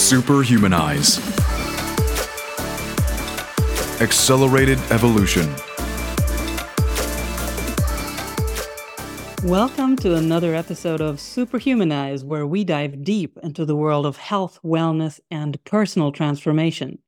[0.00, 1.20] Superhumanize.
[4.00, 5.46] Accelerated Evolution.
[9.44, 14.58] Welcome to another episode of Superhumanize, where we dive deep into the world of health,
[14.64, 16.98] wellness, and personal transformation.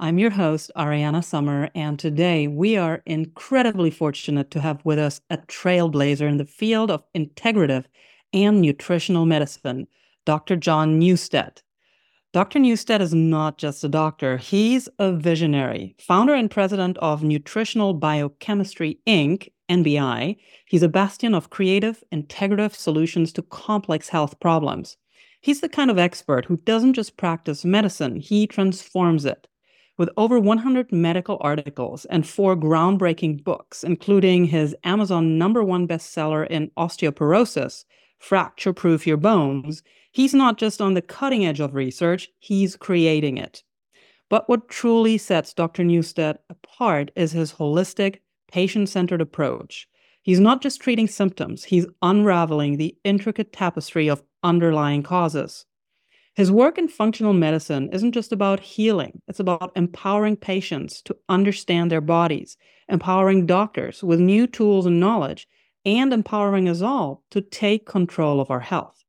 [0.00, 5.20] I'm your host, Ariane Sommer, and today we are incredibly fortunate to have with us
[5.28, 7.84] a trailblazer in the field of integrative
[8.32, 9.86] and nutritional medicine,
[10.24, 10.56] Dr.
[10.56, 11.62] John Neustadt.
[12.32, 12.60] Dr.
[12.60, 19.00] Neustadt is not just a doctor, he's a visionary, founder and president of Nutritional Biochemistry
[19.04, 20.36] Inc., NBI.
[20.66, 24.96] He's a bastion of creative, integrative solutions to complex health problems.
[25.40, 29.48] He's the kind of expert who doesn't just practice medicine, he transforms it.
[29.98, 36.46] With over 100 medical articles and four groundbreaking books, including his Amazon number one bestseller
[36.46, 37.84] in osteoporosis,
[38.20, 43.38] Fracture Proof Your Bones, He's not just on the cutting edge of research, he's creating
[43.38, 43.62] it.
[44.28, 45.84] But what truly sets Dr.
[45.84, 48.18] Neustadt apart is his holistic,
[48.50, 49.86] patient centered approach.
[50.22, 55.66] He's not just treating symptoms, he's unraveling the intricate tapestry of underlying causes.
[56.34, 61.90] His work in functional medicine isn't just about healing, it's about empowering patients to understand
[61.90, 62.56] their bodies,
[62.88, 65.46] empowering doctors with new tools and knowledge,
[65.84, 69.04] and empowering us all to take control of our health.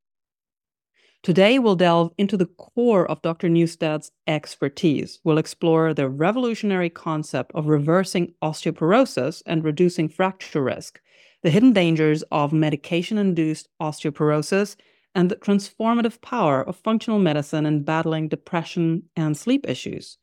[1.24, 3.48] Today, we'll delve into the core of Dr.
[3.48, 5.20] Neustadt's expertise.
[5.24, 11.00] We'll explore the revolutionary concept of reversing osteoporosis and reducing fracture risk,
[11.44, 14.76] the hidden dangers of medication induced osteoporosis,
[15.14, 20.18] and the transformative power of functional medicine in battling depression and sleep issues.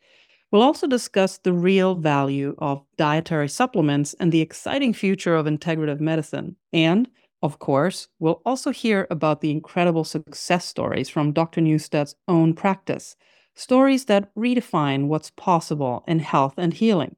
[0.51, 6.01] We'll also discuss the real value of dietary supplements and the exciting future of integrative
[6.01, 6.57] medicine.
[6.73, 7.09] And
[7.43, 11.61] of course, we'll also hear about the incredible success stories from Dr.
[11.61, 13.15] Neustadt's own practice,
[13.55, 17.15] stories that redefine what's possible in health and healing.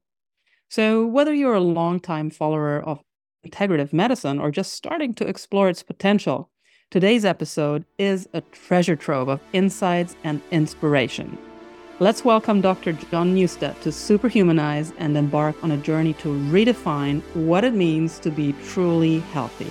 [0.69, 3.01] So, whether you're a longtime follower of
[3.47, 6.51] integrative medicine or just starting to explore its potential,
[6.91, 11.39] today's episode is a treasure trove of insights and inspiration.
[12.03, 12.95] Let's welcome Dr.
[12.95, 18.31] John Neustadt to superhumanize and embark on a journey to redefine what it means to
[18.31, 19.71] be truly healthy.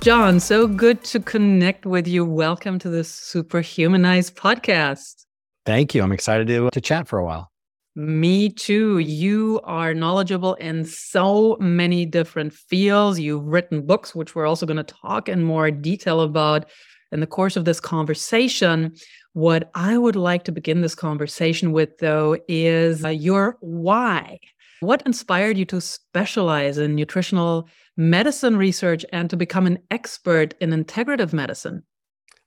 [0.00, 2.24] John, so good to connect with you.
[2.24, 5.26] Welcome to the Superhumanized podcast.
[5.66, 6.02] Thank you.
[6.02, 7.50] I'm excited to, to chat for a while.
[7.96, 8.98] Me too.
[8.98, 13.18] You are knowledgeable in so many different fields.
[13.18, 16.66] You've written books, which we're also going to talk in more detail about
[17.10, 18.94] in the course of this conversation.
[19.32, 24.38] What I would like to begin this conversation with, though, is uh, your why.
[24.80, 30.70] What inspired you to specialize in nutritional medicine research and to become an expert in
[30.70, 31.82] integrative medicine?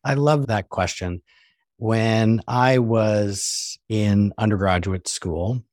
[0.03, 1.22] I love that question.
[1.78, 5.64] When I was in undergraduate school,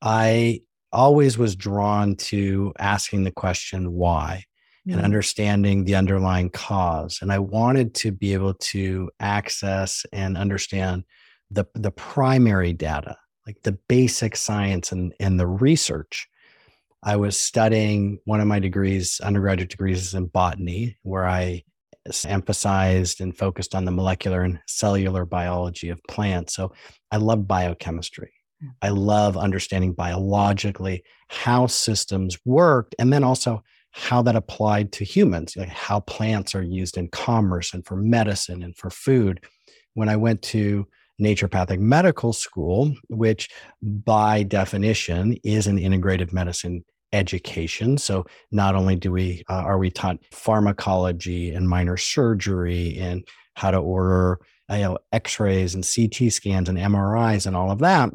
[0.00, 0.60] I
[0.92, 4.44] always was drawn to asking the question why
[4.86, 5.04] and mm.
[5.04, 7.18] understanding the underlying cause.
[7.20, 11.04] And I wanted to be able to access and understand
[11.50, 13.16] the, the primary data,
[13.46, 16.28] like the basic science and, and the research
[17.06, 21.62] I was studying one of my degrees, undergraduate degrees, is in botany, where I
[22.24, 26.54] emphasized and focused on the molecular and cellular biology of plants.
[26.54, 26.72] So
[27.12, 28.32] I love biochemistry.
[28.60, 28.68] Hmm.
[28.82, 35.56] I love understanding biologically how systems worked and then also how that applied to humans,
[35.56, 39.44] like how plants are used in commerce and for medicine and for food.
[39.94, 40.86] When I went to
[41.20, 43.48] naturopathic medical school, which
[43.82, 47.96] by definition is an integrative medicine education.
[47.98, 53.70] So not only do we uh, are we taught pharmacology and minor surgery and how
[53.70, 54.40] to order
[54.70, 58.10] you know X-rays and CT scans and MRIs and all of that,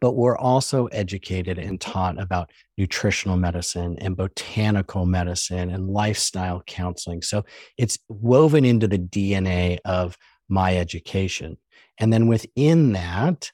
[0.00, 7.22] but we're also educated and taught about nutritional medicine and botanical medicine and lifestyle counseling.
[7.22, 7.44] So
[7.76, 10.16] it's woven into the DNA of
[10.48, 11.56] my education.
[11.98, 13.50] And then within that,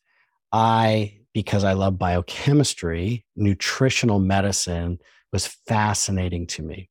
[0.52, 4.98] I, because I love biochemistry, nutritional medicine
[5.32, 6.88] was fascinating to me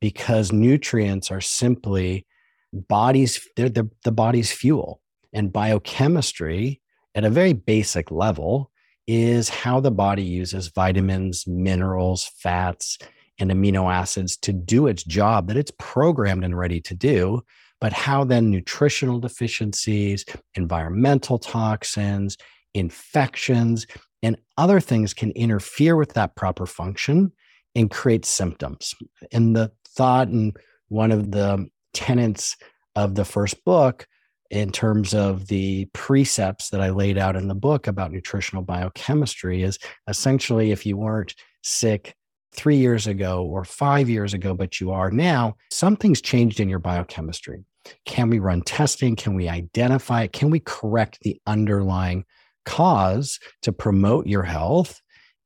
[0.00, 2.26] because nutrients are simply
[2.72, 5.00] bodies, they're the, the body's fuel.
[5.32, 6.80] And biochemistry,
[7.14, 8.70] at a very basic level,
[9.06, 12.98] is how the body uses vitamins, minerals, fats,
[13.38, 17.42] and amino acids to do its job that it's programmed and ready to do.
[17.80, 20.24] But how then nutritional deficiencies,
[20.54, 22.36] environmental toxins,
[22.74, 23.86] infections,
[24.22, 27.32] and other things can interfere with that proper function
[27.74, 28.94] and create symptoms.
[29.32, 30.56] And the thought and
[30.88, 32.56] one of the tenets
[32.94, 34.06] of the first book
[34.50, 39.62] in terms of the precepts that I laid out in the book about nutritional biochemistry
[39.62, 39.78] is
[40.08, 42.14] essentially if you weren't sick
[42.56, 46.78] three years ago or five years ago, but you are now, something's changed in your
[46.78, 47.64] biochemistry.
[48.04, 49.14] Can we run testing?
[49.14, 50.32] Can we identify it?
[50.32, 52.24] Can we correct the underlying
[52.64, 55.00] cause to promote your health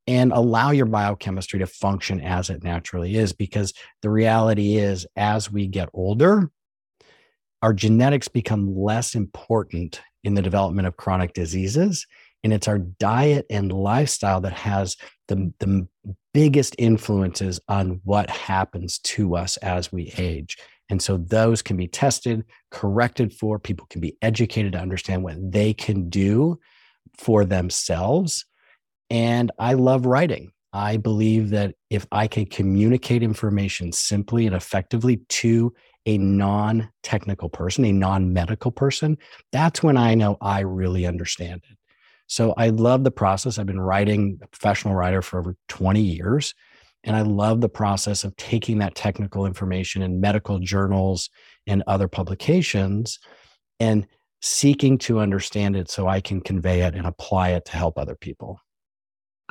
[0.07, 3.33] and allow your biochemistry to function as it naturally is?
[3.33, 6.49] Because the reality is, as we get older,
[7.61, 12.07] our genetics become less important in the development of chronic diseases.
[12.43, 14.97] And it's our diet and lifestyle that has
[15.27, 15.87] the, the
[16.33, 20.57] biggest influences on what happens to us as we age.
[20.89, 23.59] And so those can be tested, corrected for.
[23.59, 26.59] People can be educated to understand what they can do
[27.17, 28.45] for themselves.
[29.09, 30.51] And I love writing.
[30.73, 35.73] I believe that if I can communicate information simply and effectively to
[36.05, 39.17] a non technical person, a non medical person,
[39.51, 41.77] that's when I know I really understand it.
[42.31, 43.59] So I love the process.
[43.59, 46.53] I've been writing, a professional writer for over 20 years.
[47.03, 51.29] And I love the process of taking that technical information in medical journals
[51.67, 53.19] and other publications
[53.81, 54.07] and
[54.41, 58.15] seeking to understand it so I can convey it and apply it to help other
[58.15, 58.61] people.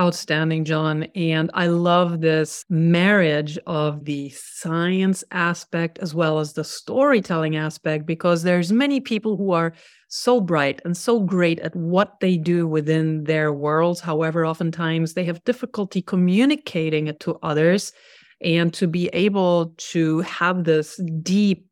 [0.00, 1.02] Outstanding, John.
[1.14, 8.06] And I love this marriage of the science aspect as well as the storytelling aspect
[8.06, 9.74] because there's many people who are
[10.08, 14.00] so bright and so great at what they do within their worlds.
[14.00, 17.92] However, oftentimes they have difficulty communicating it to others
[18.40, 21.66] and to be able to have this deep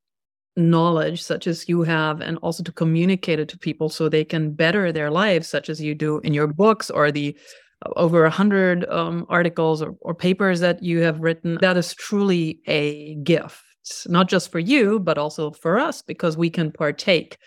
[0.55, 4.53] knowledge such as you have and also to communicate it to people so they can
[4.53, 7.35] better their lives such as you do in your books or the
[7.97, 11.59] over a hundred um, articles or, or papers that you have written.
[11.61, 13.63] That is truly a gift,
[14.07, 17.39] not just for you, but also for us, because we can partake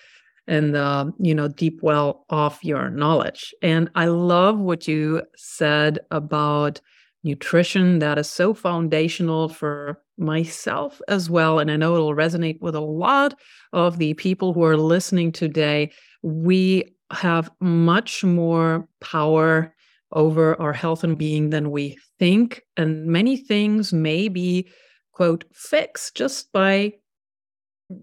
[0.48, 3.54] in the you know deep well of your knowledge.
[3.62, 6.82] And I love what you said about
[7.24, 8.00] nutrition.
[8.00, 12.82] That is so foundational for myself as well, and I know it'll resonate with a
[12.82, 13.38] lot
[13.74, 15.92] of the people who are listening today.
[16.24, 19.74] We have much more power
[20.14, 22.62] over our health and being than we think.
[22.78, 24.70] And many things may be,
[25.14, 26.94] quote, fixed just by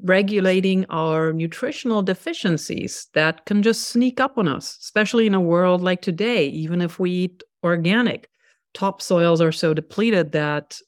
[0.02, 5.81] regulating our nutritional deficiencies that can just sneak up on us, especially in a world
[5.81, 8.28] like today, even if we eat organic.
[8.75, 10.78] Topsoils are so depleted that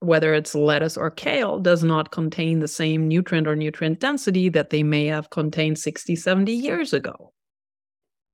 [0.00, 4.70] whether it's lettuce or kale does not contain the same nutrient or nutrient density that
[4.70, 7.32] they may have contained 60, 70 years ago.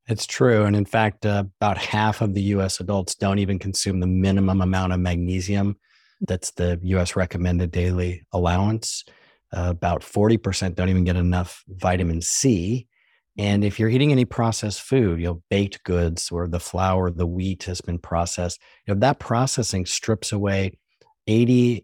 [0.08, 0.64] It's true.
[0.64, 4.60] And in fact, uh, about half of the US adults don't even consume the minimum
[4.60, 5.76] amount of magnesium
[6.20, 9.04] that's the US recommended daily allowance.
[9.54, 12.86] Uh, about 40% don't even get enough vitamin C.
[13.38, 17.26] And if you're eating any processed food, you know, baked goods or the flour, the
[17.26, 20.78] wheat has been processed, you know, that processing strips away
[21.28, 21.82] 80%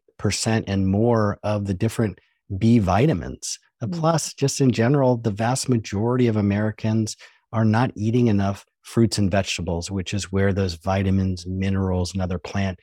[0.67, 2.19] and more of the different
[2.57, 3.59] B vitamins.
[3.83, 4.01] Mm-hmm.
[4.01, 7.17] Plus, just in general, the vast majority of Americans
[7.53, 12.39] are not eating enough fruits and vegetables, which is where those vitamins, minerals, and other
[12.39, 12.79] plant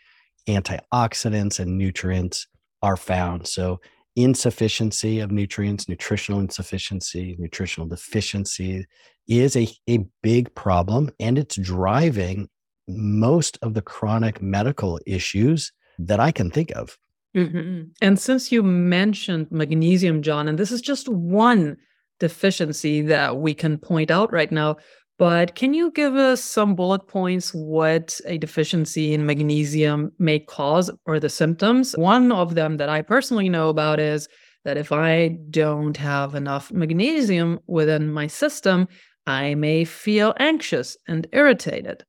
[0.47, 2.47] antioxidants and nutrients
[2.81, 3.47] are found.
[3.47, 3.79] So,
[4.15, 8.85] insufficiency of nutrients, nutritional insufficiency, nutritional deficiency
[9.27, 12.49] is a, a big problem, and it's driving
[12.87, 16.97] most of the chronic medical issues that I can think of.
[17.35, 17.89] Mm-hmm.
[18.01, 21.77] And since you mentioned magnesium, John, and this is just one
[22.19, 24.77] deficiency that we can point out right now.
[25.17, 30.89] But can you give us some bullet points what a deficiency in magnesium may cause
[31.05, 31.93] or the symptoms?
[31.97, 34.29] One of them that I personally know about is
[34.63, 38.87] that if I don't have enough magnesium within my system,
[39.27, 42.05] I may feel anxious and irritated.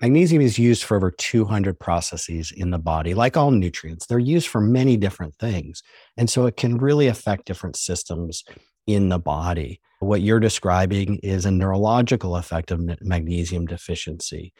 [0.00, 3.14] Magnesium is used for over 200 processes in the body.
[3.14, 5.82] Like all nutrients, they're used for many different things.
[6.16, 8.42] And so it can really affect different systems
[8.86, 9.80] in the body.
[10.00, 14.52] What you're describing is a neurological effect of magnesium deficiency.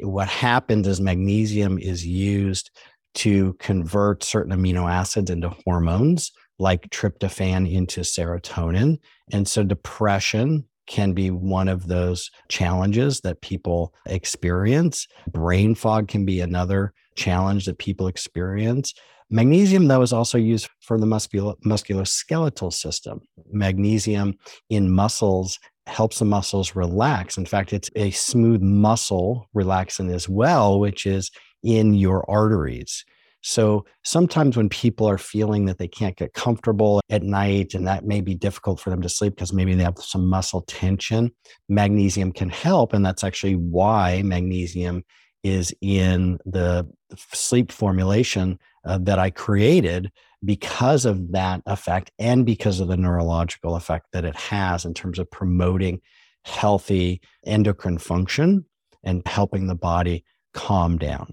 [0.00, 2.70] What happens is magnesium is used
[3.14, 8.98] to convert certain amino acids into hormones like tryptophan into serotonin.
[9.32, 15.08] And so depression can be one of those challenges that people experience.
[15.30, 18.94] Brain fog can be another challenge that people experience.
[19.34, 23.20] Magnesium, though, is also used for the musculo- musculoskeletal system.
[23.50, 24.34] Magnesium
[24.70, 27.36] in muscles helps the muscles relax.
[27.36, 31.32] In fact, it's a smooth muscle relaxant as well, which is
[31.64, 33.04] in your arteries.
[33.40, 38.06] So sometimes when people are feeling that they can't get comfortable at night and that
[38.06, 41.32] may be difficult for them to sleep because maybe they have some muscle tension,
[41.68, 42.92] magnesium can help.
[42.92, 45.02] And that's actually why magnesium
[45.42, 46.88] is in the
[47.32, 50.10] sleep formulation uh, that I created
[50.44, 55.18] because of that effect and because of the neurological effect that it has in terms
[55.18, 56.00] of promoting
[56.44, 58.66] healthy endocrine function
[59.02, 61.32] and helping the body calm down.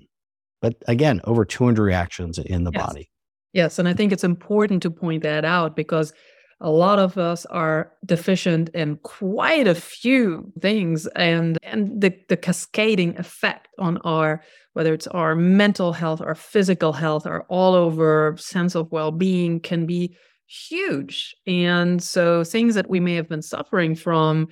[0.61, 2.85] But again, over 200 reactions in the yes.
[2.85, 3.11] body.
[3.53, 3.79] Yes.
[3.79, 6.13] And I think it's important to point that out because
[6.61, 12.37] a lot of us are deficient in quite a few things and and the, the
[12.37, 14.41] cascading effect on our
[14.73, 19.85] whether it's our mental health our physical health our all over sense of well-being can
[19.85, 20.15] be
[20.51, 21.35] huge.
[21.47, 24.49] And so things that we may have been suffering from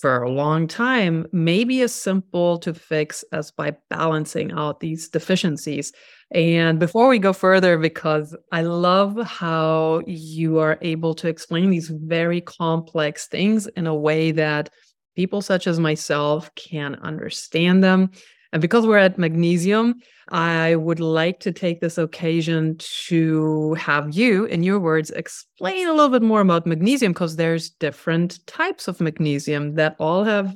[0.00, 5.08] for a long time may be as simple to fix as by balancing out these
[5.08, 5.92] deficiencies.
[6.32, 11.88] And before we go further, because I love how you are able to explain these
[11.88, 14.70] very complex things in a way that
[15.14, 18.10] people such as myself can understand them.
[18.52, 19.96] And because we're at magnesium,
[20.28, 22.76] I would like to take this occasion
[23.08, 27.70] to have you, in your words, explain a little bit more about magnesium because there's
[27.70, 30.54] different types of magnesium that all have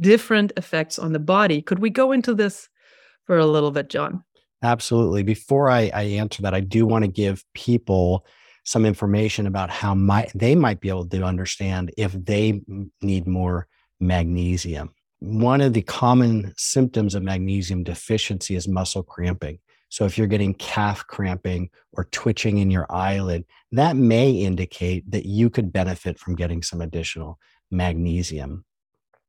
[0.00, 1.62] different effects on the body.
[1.62, 2.68] Could we go into this
[3.24, 4.22] for a little bit, John?
[4.62, 5.22] Absolutely.
[5.22, 8.26] Before I, I answer that, I do want to give people
[8.64, 12.60] some information about how my, they might be able to understand if they
[13.00, 13.68] need more
[14.00, 14.92] magnesium
[15.26, 19.58] one of the common symptoms of magnesium deficiency is muscle cramping.
[19.88, 25.26] So if you're getting calf cramping or twitching in your eyelid, that may indicate that
[25.26, 27.38] you could benefit from getting some additional
[27.70, 28.64] magnesium.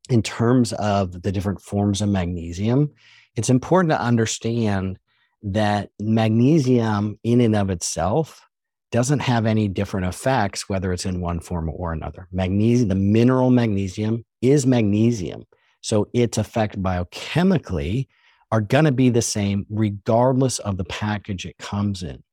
[0.10, 2.92] In terms of the different forms of magnesium,
[3.36, 5.00] it's important to understand
[5.44, 8.48] that magnesium in and of itself
[8.92, 12.28] doesn't have any different effects whether it's in one form or another.
[12.32, 15.44] Magnesium, the mineral magnesium is magnesium.
[15.82, 18.08] So its effect biochemically
[18.52, 22.24] are going to be the same regardless of the package it comes in.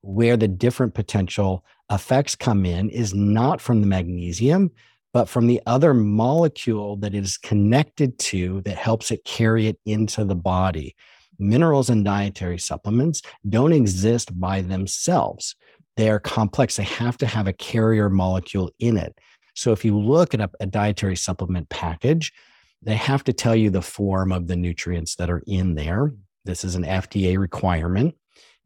[0.00, 4.70] Where the different potential effects come in is not from the magnesium,
[5.12, 9.78] but from the other molecule that it is connected to that helps it carry it
[9.86, 10.94] into the body.
[11.38, 15.56] Minerals and dietary supplements don't exist by themselves.
[15.96, 16.76] They are complex.
[16.76, 19.18] They have to have a carrier molecule in it.
[19.54, 22.32] So if you look at a, a dietary supplement package,
[22.82, 26.12] they have to tell you the form of the nutrients that are in there.
[26.44, 28.14] This is an FDA requirement.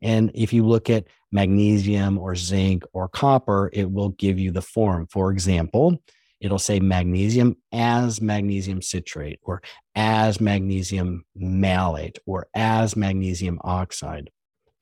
[0.03, 4.63] And if you look at magnesium or zinc or copper, it will give you the
[4.63, 5.07] form.
[5.11, 6.03] For example,
[6.41, 9.63] it'll say magnesium as magnesium citrate or
[9.95, 14.31] as magnesium malate or as magnesium oxide,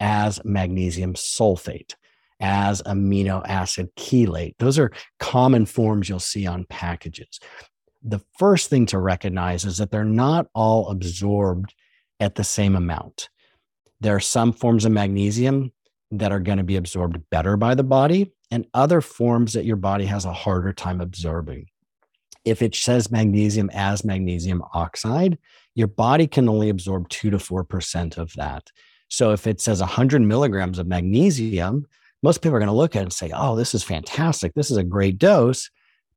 [0.01, 1.95] as magnesium sulfate,
[2.41, 4.55] as amino acid chelate.
[4.59, 7.39] Those are common forms you'll see on packages
[8.03, 11.75] the first thing to recognize is that they're not all absorbed
[12.19, 13.29] at the same amount.
[14.01, 15.73] There are some forms of magnesium
[16.11, 19.77] that are going to be absorbed better by the body, and other forms that your
[19.77, 21.67] body has a harder time absorbing.
[22.45, 25.39] If it says magnesium as magnesium oxide,
[25.75, 28.71] your body can only absorb two to 4% of that.
[29.09, 31.87] So if it says 100 milligrams of magnesium,
[32.23, 34.55] most people are going to look at it and say, oh, this is fantastic.
[34.55, 35.71] This is a great dose.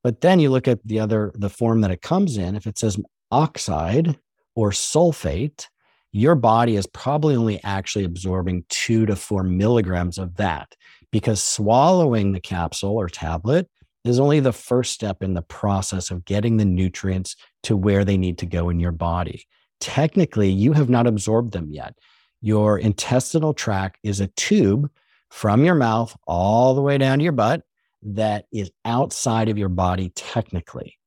[0.04, 2.56] But then you look at the other, the form that it comes in.
[2.56, 3.00] If it says
[3.32, 4.18] oxide
[4.56, 5.68] or sulfate,
[6.12, 10.76] your body is probably only actually absorbing two to four milligrams of that
[11.12, 13.70] because swallowing the capsule or tablet
[14.04, 18.18] is only the first step in the process of getting the nutrients to where they
[18.18, 19.48] need to go in your body.
[19.80, 21.96] Technically, you have not absorbed them yet.
[22.42, 24.90] Your intestinal tract is a tube
[25.30, 27.64] from your mouth all the way down to your butt
[28.06, 30.98] that is outside of your body technically.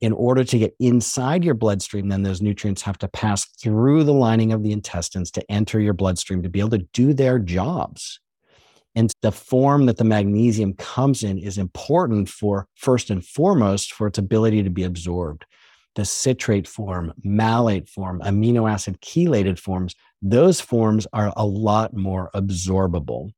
[0.00, 4.12] in order to get inside your bloodstream, then those nutrients have to pass through the
[4.12, 8.20] lining of the intestines to enter your bloodstream to be able to do their jobs.
[8.94, 14.06] And the form that the magnesium comes in is important for, first and foremost, for
[14.06, 15.44] its ability to be absorbed.
[15.94, 22.30] The citrate form, malate form, amino acid chelated forms, those forms are a lot more
[22.34, 23.30] absorbable.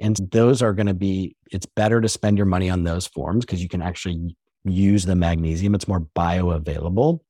[0.00, 3.44] And those are going to be, it's better to spend your money on those forms
[3.44, 5.74] because you can actually use the magnesium.
[5.74, 7.20] It's more bioavailable.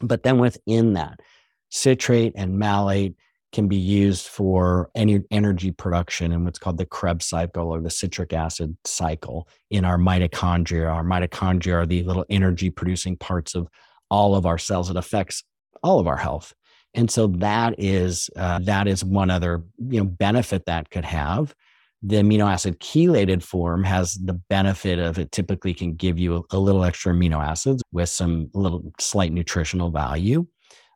[0.00, 1.20] But then within that,
[1.68, 3.14] citrate and malate
[3.52, 7.90] can be used for any energy production in what's called the Krebs cycle or the
[7.90, 10.92] citric acid cycle in our mitochondria.
[10.92, 13.68] Our mitochondria are the little energy producing parts of
[14.08, 14.88] all of our cells.
[14.88, 15.42] It affects
[15.82, 16.54] all of our health.
[16.94, 21.54] And so that is uh, that is one other you know benefit that could have
[22.02, 26.58] the amino acid chelated form has the benefit of it typically can give you a,
[26.58, 30.46] little extra amino acids with some little slight nutritional value.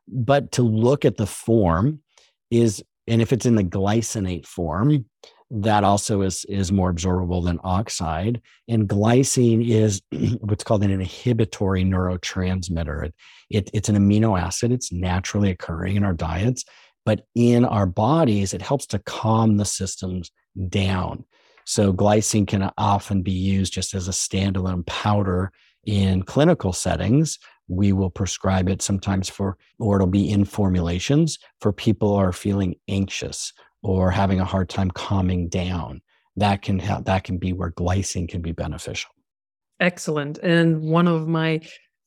[0.07, 2.01] But to look at the form
[2.49, 5.05] is, and if it's in the glycinate form,
[5.51, 8.41] that also is, is more absorbable than oxide.
[8.67, 10.01] And glycine is
[10.39, 13.05] what's called an inhibitory neurotransmitter.
[13.05, 13.13] It,
[13.51, 16.65] it, it's an amino acid, it's naturally occurring in our diets,
[17.05, 20.31] but in our bodies, it helps to calm the systems
[20.69, 21.25] down.
[21.65, 25.51] So glycine can often be used just as a standalone powder
[25.85, 27.39] in clinical settings.
[27.67, 32.31] We will prescribe it sometimes for, or it'll be in formulations for people who are
[32.33, 36.01] feeling anxious or having a hard time calming down.
[36.35, 39.09] That can help, that can be where glycine can be beneficial.
[39.79, 40.37] Excellent.
[40.39, 41.61] And one of my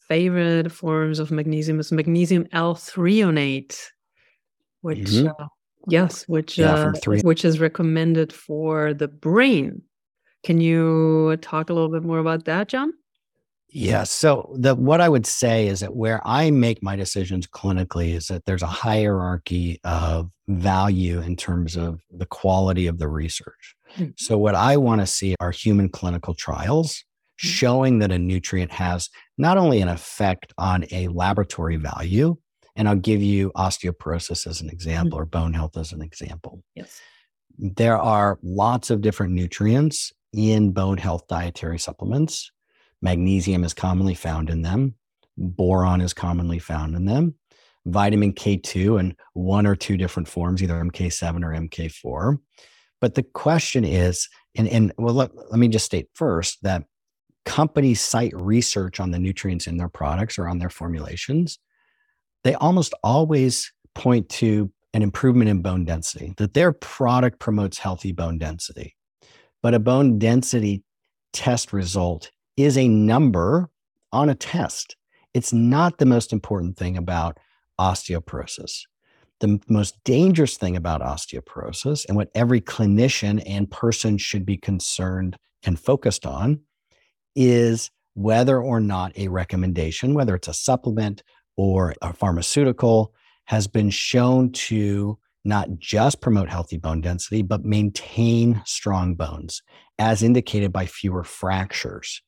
[0.08, 3.76] favorite forms of magnesium is magnesium L-threonate,
[4.80, 5.28] which mm-hmm.
[5.28, 5.48] uh,
[5.86, 9.82] Yes, which yeah, uh, which is recommended for the brain.
[10.44, 12.92] Can you talk a little bit more about that, John?
[13.70, 14.04] Yeah.
[14.04, 18.28] So the what I would say is that where I make my decisions clinically is
[18.28, 23.76] that there's a hierarchy of value in terms of the quality of the research.
[23.96, 24.12] Mm-hmm.
[24.16, 27.48] So what I want to see are human clinical trials mm-hmm.
[27.48, 32.36] showing that a nutrient has not only an effect on a laboratory value,
[32.78, 35.22] and I'll give you osteoporosis as an example mm-hmm.
[35.22, 36.62] or bone health as an example.
[36.74, 37.00] Yes.
[37.58, 42.52] There are lots of different nutrients in bone health dietary supplements.
[43.02, 44.94] Magnesium is commonly found in them,
[45.36, 47.34] boron is commonly found in them,
[47.84, 52.38] vitamin K2 in one or two different forms, either MK7 or MK4.
[53.00, 56.84] But the question is, and, and well, let, let me just state first that
[57.44, 61.58] companies cite research on the nutrients in their products or on their formulations
[62.44, 68.12] they almost always point to an improvement in bone density, that their product promotes healthy
[68.12, 68.96] bone density.
[69.62, 70.82] But a bone density
[71.32, 73.68] test result is a number
[74.12, 74.96] on a test.
[75.34, 77.38] It's not the most important thing about
[77.78, 78.82] osteoporosis.
[79.40, 85.36] The most dangerous thing about osteoporosis, and what every clinician and person should be concerned
[85.62, 86.60] and focused on,
[87.36, 91.22] is whether or not a recommendation, whether it's a supplement
[91.58, 93.12] or a pharmaceutical
[93.46, 99.62] has been shown to not just promote healthy bone density, but maintain strong bones,
[99.98, 102.22] as indicated by fewer fractures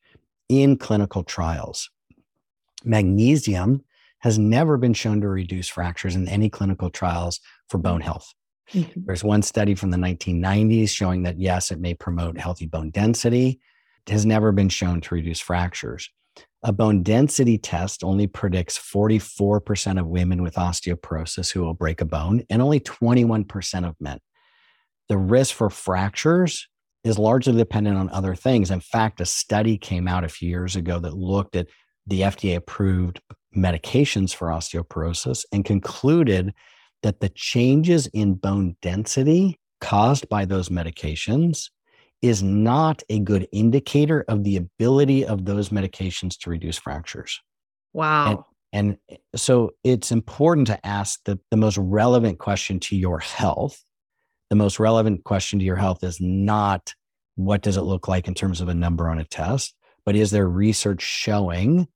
[0.49, 1.89] in clinical trials.
[2.83, 3.83] Magnesium
[4.19, 7.39] has never been shown to reduce fractures in any clinical trials
[7.69, 8.33] for bone health.
[8.73, 9.01] Mm-hmm.
[9.05, 13.61] There's one study from the 1990s showing that, yes, it may promote healthy bone density.
[14.05, 16.09] It has never been shown to reduce fractures.
[16.63, 22.05] A bone density test only predicts 44% of women with osteoporosis who will break a
[22.05, 24.19] bone and only 21% of men.
[25.09, 26.67] The risk for fractures
[27.03, 28.69] is largely dependent on other things.
[28.69, 31.67] In fact, a study came out a few years ago that looked at
[32.05, 33.19] the FDA approved
[33.55, 36.53] medications for osteoporosis and concluded
[37.01, 41.69] that the changes in bone density caused by those medications
[42.21, 47.39] is not a good indicator of the ability of those medications to reduce fractures.
[47.93, 48.45] Wow.
[48.71, 53.83] And, and so it's important to ask the, the most relevant question to your health.
[54.49, 56.93] The most relevant question to your health is not
[57.35, 59.73] what does it look like in terms of a number on a test,
[60.05, 61.87] but is there research showing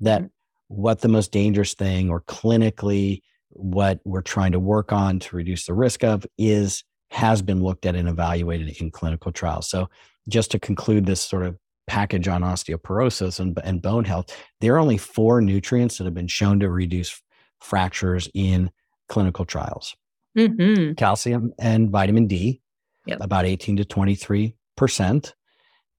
[0.00, 0.28] that mm-hmm.
[0.68, 5.66] what the most dangerous thing or clinically what we're trying to work on to reduce
[5.66, 9.68] the risk of is has been looked at and evaluated in clinical trials.
[9.68, 9.88] So,
[10.28, 14.78] just to conclude this sort of package on osteoporosis and, and bone health, there are
[14.78, 17.22] only four nutrients that have been shown to reduce
[17.60, 18.70] fractures in
[19.08, 19.96] clinical trials
[20.38, 20.94] mm-hmm.
[20.94, 22.60] calcium and vitamin D,
[23.06, 23.18] yep.
[23.20, 25.32] about 18 to 23%,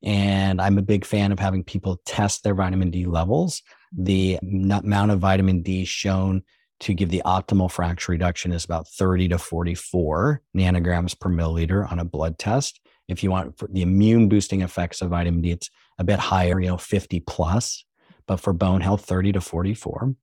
[0.03, 3.61] And I'm a big fan of having people test their vitamin D levels.
[3.97, 6.43] The amount of vitamin D shown
[6.81, 11.99] to give the optimal fracture reduction is about 30 to 44 nanograms per milliliter on
[11.99, 12.79] a blood test.
[13.07, 16.67] If you want the immune boosting effects of vitamin D, it's a bit higher, you
[16.67, 17.83] know, 50 plus,
[18.27, 20.15] but for bone health, 30 to 44.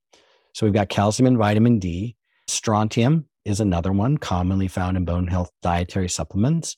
[0.55, 2.17] So we've got calcium and vitamin D.
[2.49, 6.77] Strontium is another one commonly found in bone health dietary supplements.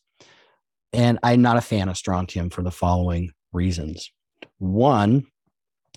[0.92, 4.10] And I'm not a fan of strontium for the following reasons.
[4.58, 5.26] One,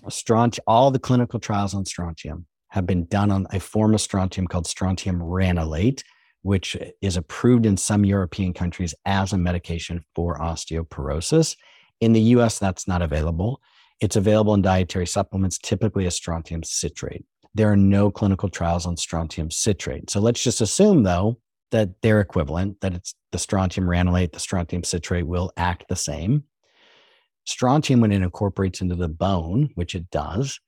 [0.08, 4.46] strontium, all the clinical trials on strontium have been done on a form of strontium
[4.46, 6.02] called strontium ranelate,
[6.40, 11.54] which is approved in some European countries as a medication for osteoporosis.
[12.00, 13.60] In the US, that's not available.
[14.00, 17.26] It's available in dietary supplements, typically as strontium citrate.
[17.54, 20.08] There are no clinical trials on strontium citrate.
[20.08, 21.38] So let's just assume, though,
[21.72, 26.44] that they're equivalent, that it's the strontium ranelate, the strontium citrate will act the same.
[27.44, 30.58] Strontium, when it incorporates into the bone, which it does,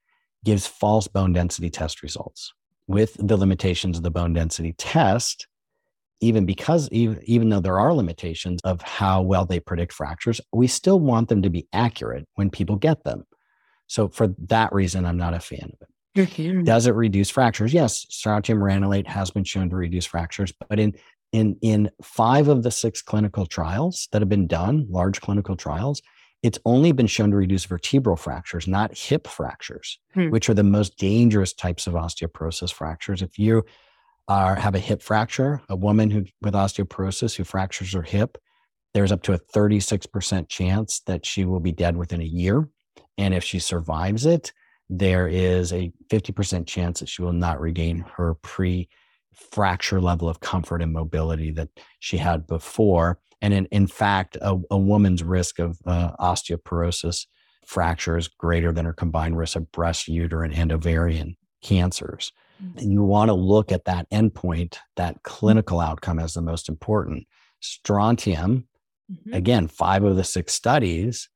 [0.45, 2.53] gives false bone density test results.
[2.87, 5.47] With the limitations of the bone density test,
[6.21, 10.67] even because even, even though there are limitations of how well they predict fractures, we
[10.67, 13.25] still want them to be accurate when people get them.
[13.87, 16.29] So for that reason, I'm not a fan of it.
[16.29, 16.65] Mm-hmm.
[16.65, 17.75] Does it reduce fractures?
[17.75, 20.95] Yes, strontium ranelate has been shown to reduce fractures, but in
[21.33, 26.01] in in five of the six clinical trials that have been done, large clinical trials,
[26.45, 30.29] it's only been shown to reduce vertebral fractures, not hip fractures, hmm.
[30.29, 33.23] which are the most dangerous types of osteoporosis fractures.
[33.23, 33.65] If you
[34.29, 38.37] are have a hip fracture, a woman who with osteoporosis who fractures her hip,
[38.93, 42.69] there's up to a 36% chance that she will be dead within a year.
[43.17, 44.53] And if she survives it,
[44.91, 48.91] there is a 50% chance that she will not regain her pre
[49.37, 51.69] fracture level of comfort and mobility that
[52.01, 53.19] she had before.
[53.43, 57.27] And in, in fact, a, a woman's risk of uh, osteoporosis
[57.67, 62.33] fracture is greater than her combined risk of breast, uterine, and ovarian cancers.
[62.63, 62.79] Mm-hmm.
[62.79, 67.27] And you want to look at that endpoint, that clinical outcome as the most important.
[67.61, 68.69] Strontium,
[69.11, 69.33] mm-hmm.
[69.33, 71.29] again, five of the six studies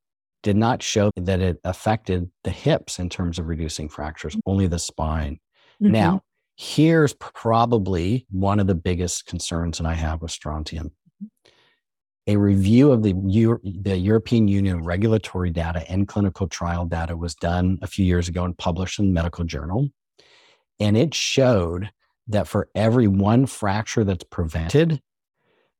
[0.42, 4.40] did not show that it affected the hips in terms of reducing fractures, mm.
[4.46, 5.38] only the spine.
[5.82, 5.92] Mm-hmm.
[5.92, 6.22] Now,
[6.58, 10.90] here's probably one of the biggest concerns that I have with strontium.
[12.26, 17.36] A review of the, Euro- the European Union regulatory data and clinical trial data was
[17.36, 19.88] done a few years ago and published in the medical journal.
[20.80, 21.90] And it showed
[22.26, 25.00] that for every one fracture that's prevented,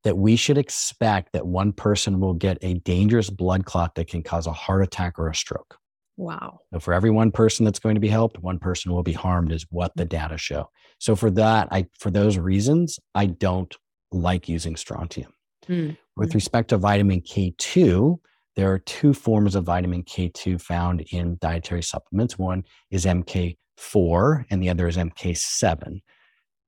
[0.05, 4.23] that we should expect that one person will get a dangerous blood clot that can
[4.23, 5.78] cause a heart attack or a stroke.
[6.19, 6.59] Wow.
[6.73, 9.53] So for every one person that's going to be helped, one person will be harmed
[9.53, 10.69] is what the data show.
[10.99, 13.75] So for that, I for those reasons, I don't
[14.11, 15.33] like using strontium.
[15.69, 15.97] Mm.
[16.17, 18.19] With respect to vitamin K2,
[18.57, 22.37] there are two forms of vitamin K2 found in dietary supplements.
[22.37, 26.01] One is MK4 and the other is MK7.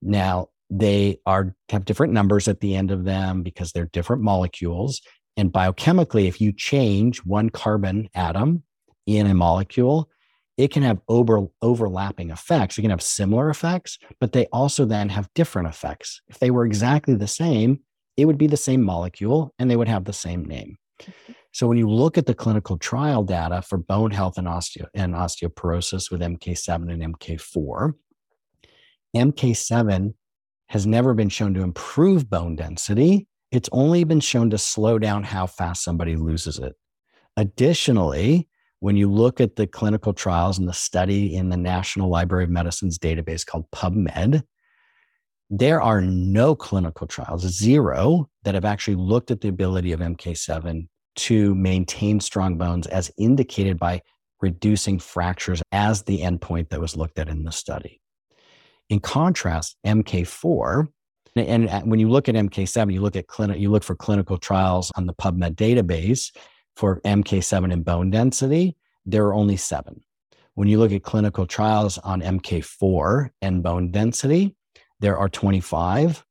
[0.00, 5.00] Now, they are have different numbers at the end of them because they're different molecules
[5.36, 8.62] and biochemically if you change one carbon atom
[9.06, 10.08] in a molecule
[10.56, 15.08] it can have over, overlapping effects it can have similar effects but they also then
[15.08, 17.80] have different effects if they were exactly the same
[18.16, 20.76] it would be the same molecule and they would have the same name
[21.52, 25.14] so when you look at the clinical trial data for bone health and, osteo- and
[25.14, 27.92] osteoporosis with mk7 and mk4
[29.16, 30.14] mk7
[30.70, 33.26] has never been shown to improve bone density.
[33.50, 36.74] It's only been shown to slow down how fast somebody loses it.
[37.36, 38.48] Additionally,
[38.80, 42.50] when you look at the clinical trials and the study in the National Library of
[42.50, 44.42] Medicine's database called PubMed,
[45.50, 50.88] there are no clinical trials, zero, that have actually looked at the ability of MK7
[51.16, 54.00] to maintain strong bones as indicated by
[54.40, 58.00] reducing fractures as the endpoint that was looked at in the study.
[58.88, 60.88] In contrast, MK4,
[61.36, 64.38] and uh, when you look at MK7, you look at clinic, you look for clinical
[64.38, 66.30] trials on the PubMed database
[66.76, 68.76] for MK7 and bone density.
[69.06, 70.02] There are only seven.
[70.54, 74.56] When you look at clinical trials on MK4 and bone density,
[75.00, 76.24] there are 25.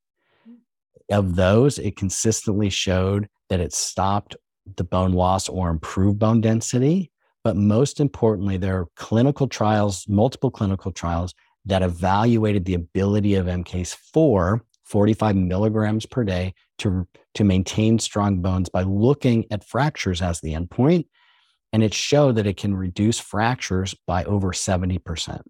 [1.11, 4.35] Of those, it consistently showed that it stopped
[4.75, 7.11] the bone loss or improved bone density.
[7.43, 11.33] But most importantly, there are clinical trials, multiple clinical trials
[11.65, 18.69] that evaluated the ability of MK4, 45 milligrams per day, to, to maintain strong bones
[18.69, 21.05] by looking at fractures as the endpoint.
[21.71, 25.41] And it showed that it can reduce fractures by over 70%.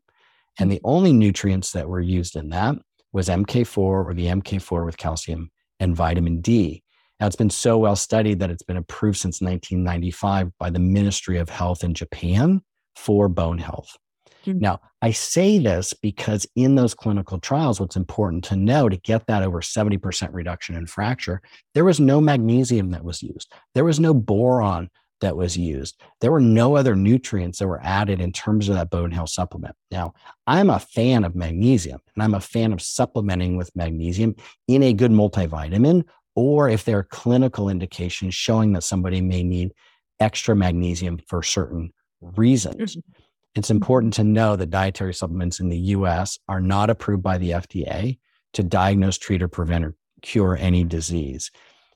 [0.60, 2.76] And the only nutrients that were used in that
[3.14, 5.50] was MK4 or the MK4 with calcium
[5.80, 6.84] and vitamin D.
[7.20, 11.38] Now, it's been so well studied that it's been approved since 1995 by the Ministry
[11.38, 12.62] of Health in Japan
[12.96, 13.98] for bone health.
[14.46, 14.60] Mm-hmm.
[14.60, 19.28] Now, I say this because in those clinical trials, what's important to know to get
[19.28, 21.42] that over 70% reduction in fracture,
[21.74, 24.90] there was no magnesium that was used, there was no boron
[25.22, 26.02] that was used.
[26.22, 29.76] There were no other nutrients that were added in terms of that bone health supplement.
[29.92, 30.14] Now,
[30.48, 34.36] I'm a fan of magnesium and I'm a fan of supplementing with magnesium
[34.68, 39.74] in a good multivitamin, or if there are clinical indications showing that somebody may need
[40.20, 42.96] extra magnesium for certain reasons.
[42.96, 43.22] Mm-hmm.
[43.56, 47.52] It's important to know that dietary supplements in the US are not approved by the
[47.52, 48.20] FDA
[48.54, 51.52] to diagnose, treat, or prevent or cure any disease.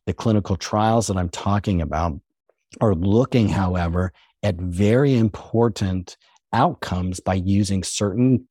[0.06, 2.20] The clinical trials that I'm talking about
[2.82, 4.12] are looking, however,
[4.42, 6.18] at very important
[6.52, 8.48] outcomes by using certain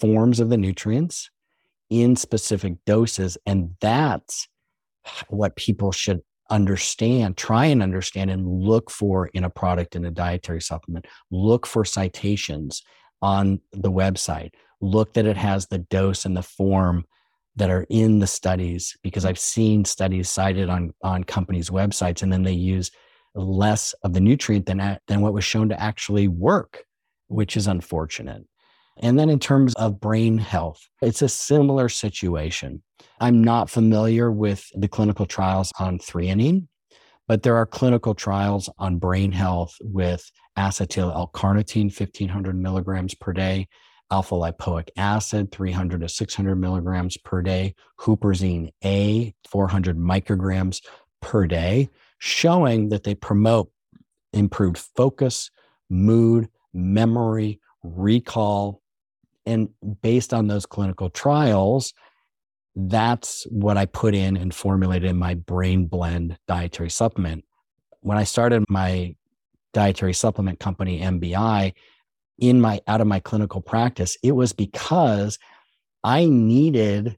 [0.00, 1.30] forms of the nutrients
[1.90, 3.36] in specific doses.
[3.46, 4.48] And that's
[5.28, 10.10] what people should understand, try and understand, and look for in a product in a
[10.10, 11.06] dietary supplement.
[11.30, 12.82] Look for citations
[13.22, 14.52] on the website.
[14.80, 17.04] Look that it has the dose and the form
[17.56, 22.32] that are in the studies because I've seen studies cited on on companies' websites, and
[22.32, 22.90] then they use
[23.34, 26.84] less of the nutrient than, than what was shown to actually work,
[27.28, 28.44] which is unfortunate.
[28.98, 32.82] And then in terms of brain health, it's a similar situation.
[33.20, 36.68] I'm not familiar with the clinical trials on threonine,
[37.26, 43.66] but there are clinical trials on brain health with acetyl L-carnitine, 1500 milligrams per day,
[44.10, 50.80] alpha lipoic acid, 300 to 600 milligrams per day, huperzine A, 400 micrograms
[51.20, 53.70] per day showing that they promote
[54.32, 55.50] improved focus,
[55.90, 58.80] mood, memory, recall.
[59.46, 59.68] And
[60.02, 61.92] based on those clinical trials,
[62.76, 67.44] that's what I put in and formulated in my brain blend dietary supplement.
[68.00, 69.14] When I started my
[69.72, 71.72] dietary supplement company, NBI,
[72.38, 75.38] in my out of my clinical practice, it was because
[76.02, 77.16] I needed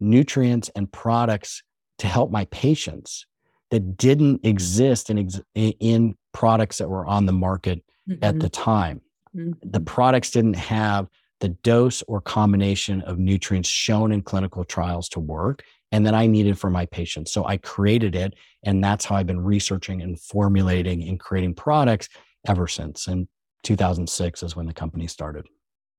[0.00, 1.62] nutrients and products
[1.98, 3.26] to help my patients
[3.70, 8.22] that didn't exist in, in products that were on the market mm-hmm.
[8.22, 9.00] at the time.
[9.34, 9.52] Mm-hmm.
[9.62, 11.08] The products didn't have
[11.40, 16.26] the dose or combination of nutrients shown in clinical trials to work and that I
[16.26, 17.32] needed for my patients.
[17.32, 18.34] So I created it.
[18.64, 22.08] And that's how I've been researching and formulating and creating products
[22.46, 23.06] ever since.
[23.06, 23.28] And
[23.62, 25.46] 2006 is when the company started.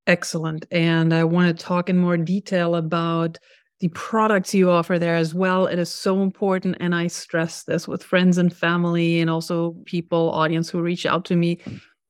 [0.06, 0.66] Excellent.
[0.70, 3.38] And I want to talk in more detail about
[3.80, 5.66] the products you offer there as well.
[5.66, 6.76] It is so important.
[6.80, 11.24] And I stress this with friends and family and also people, audience who reach out
[11.26, 11.58] to me.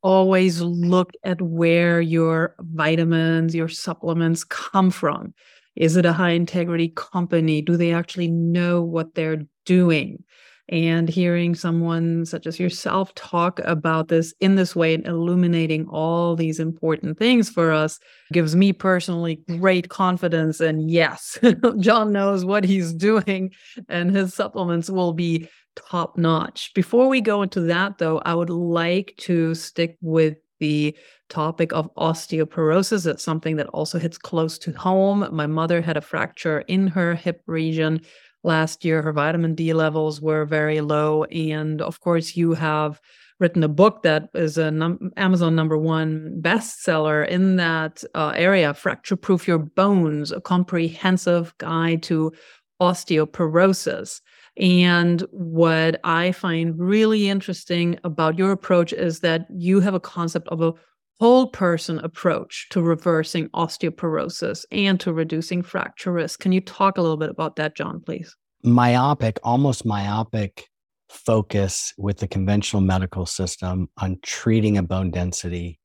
[0.02, 5.34] Always look at where your vitamins, your supplements come from.
[5.76, 7.62] Is it a high integrity company?
[7.62, 10.24] Do they actually know what they're doing?
[10.70, 16.36] and hearing someone such as yourself talk about this in this way and illuminating all
[16.36, 17.98] these important things for us
[18.32, 21.38] gives me personally great confidence and yes
[21.78, 23.50] john knows what he's doing
[23.88, 25.48] and his supplements will be
[25.88, 30.96] top notch before we go into that though i would like to stick with the
[31.28, 33.06] topic of osteoporosis.
[33.06, 35.28] It's something that also hits close to home.
[35.30, 38.00] My mother had a fracture in her hip region
[38.44, 39.02] last year.
[39.02, 41.24] Her vitamin D levels were very low.
[41.24, 43.00] And of course, you have
[43.40, 48.74] written a book that is an num- Amazon number one bestseller in that uh, area
[48.74, 52.32] Fracture Proof Your Bones, a comprehensive guide to
[52.80, 54.20] osteoporosis.
[54.58, 60.48] And what I find really interesting about your approach is that you have a concept
[60.48, 60.72] of a
[61.20, 66.40] whole person approach to reversing osteoporosis and to reducing fracture risk.
[66.40, 68.36] Can you talk a little bit about that, John, please?
[68.62, 70.68] Myopic, almost myopic
[71.08, 75.80] focus with the conventional medical system on treating a bone density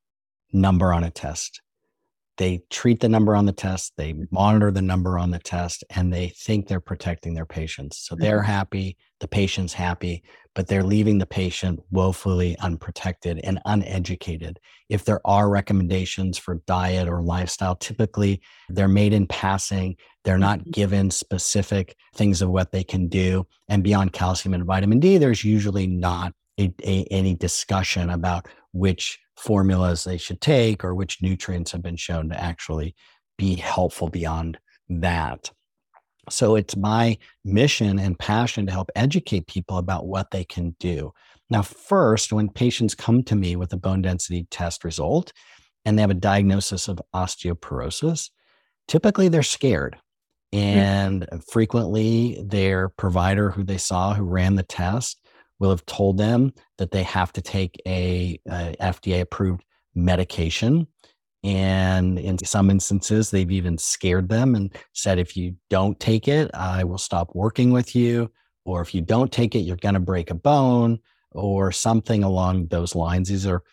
[0.51, 1.62] number on a test.
[2.37, 6.11] They treat the number on the test, they monitor the number on the test, and
[6.11, 7.99] they think they're protecting their patients.
[7.99, 8.51] So they're mm-hmm.
[8.51, 10.23] happy, the patient's happy,
[10.55, 14.59] but they're leaving the patient woefully unprotected and uneducated.
[14.89, 19.95] If there are recommendations for diet or lifestyle, typically they're made in passing.
[20.23, 20.71] They're not mm-hmm.
[20.71, 23.45] given specific things of what they can do.
[23.69, 29.19] And beyond calcium and vitamin D, there's usually not a, a, any discussion about which
[29.43, 32.95] formulas they should take or which nutrients have been shown to actually
[33.37, 34.57] be helpful beyond
[34.89, 35.51] that.
[36.29, 41.11] So it's my mission and passion to help educate people about what they can do.
[41.49, 45.33] Now, first, when patients come to me with a bone density test result
[45.83, 48.29] and they have a diagnosis of osteoporosis,
[48.87, 49.97] typically they're scared
[50.53, 51.39] And mm-hmm.
[51.51, 55.19] frequently, their provider who they saw who ran the test
[55.63, 59.63] will have told them that they have to take a, a FDA approved
[59.95, 60.87] medication.
[61.43, 66.51] And in some instances, they've even scared them and said, if you don't take it,
[66.53, 68.29] I will stop working with you.
[68.65, 70.99] Or if you don't take it, you're going to break a bone
[71.31, 73.29] or something along those lines.
[73.29, 73.63] These are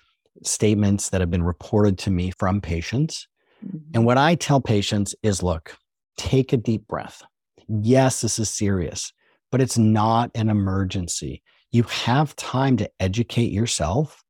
[0.45, 3.27] statements that have been reported to me from patients.
[3.65, 3.79] Mm-hmm.
[3.95, 5.77] And what I tell patients is look,
[6.17, 7.23] take a deep breath.
[7.69, 9.13] Yes, this is serious,
[9.53, 11.43] but it's not an emergency.
[11.73, 14.25] You have time to educate yourself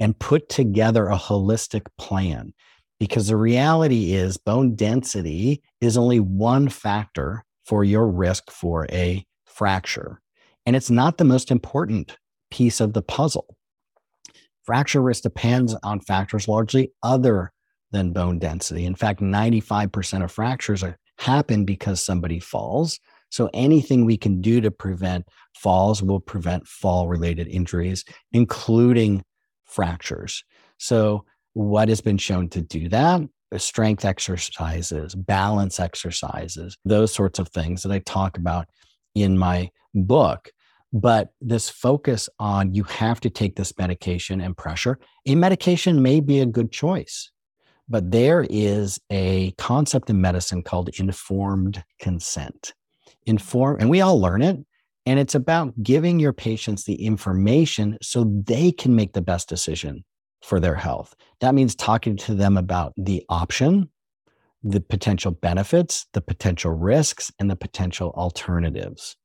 [0.00, 2.52] and put together a holistic plan
[3.00, 9.24] because the reality is bone density is only one factor for your risk for a
[9.44, 10.20] fracture.
[10.64, 12.16] And it's not the most important
[12.50, 13.56] piece of the puzzle.
[14.64, 17.52] Fracture risk depends on factors largely other
[17.90, 18.84] than bone density.
[18.84, 23.00] In fact, 95% of fractures are, happen because somebody falls.
[23.30, 29.22] So anything we can do to prevent falls will prevent fall related injuries, including
[29.64, 30.44] fractures.
[30.78, 33.22] So, what has been shown to do that?
[33.56, 38.68] Strength exercises, balance exercises, those sorts of things that I talk about
[39.14, 40.50] in my book.
[40.92, 46.20] But this focus on you have to take this medication and pressure, a medication may
[46.20, 47.30] be a good choice.
[47.88, 52.74] But there is a concept in medicine called informed consent.
[53.28, 54.58] Inform, and we all learn it.
[55.04, 60.04] And it's about giving your patients the information so they can make the best decision
[60.42, 61.14] for their health.
[61.40, 63.90] That means talking to them about the option,
[64.62, 69.16] the potential benefits, the potential risks, and the potential alternatives.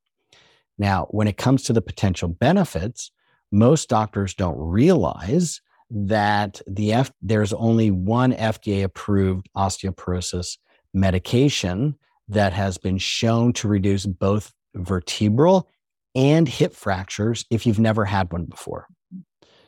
[0.78, 3.12] Now, when it comes to the potential benefits,
[3.52, 10.58] most doctors don't realize that the F, there's only one FDA approved osteoporosis
[10.94, 11.96] medication
[12.30, 15.70] that has been shown to reduce both vertebral
[16.16, 18.88] and hip fractures if you've never had one before.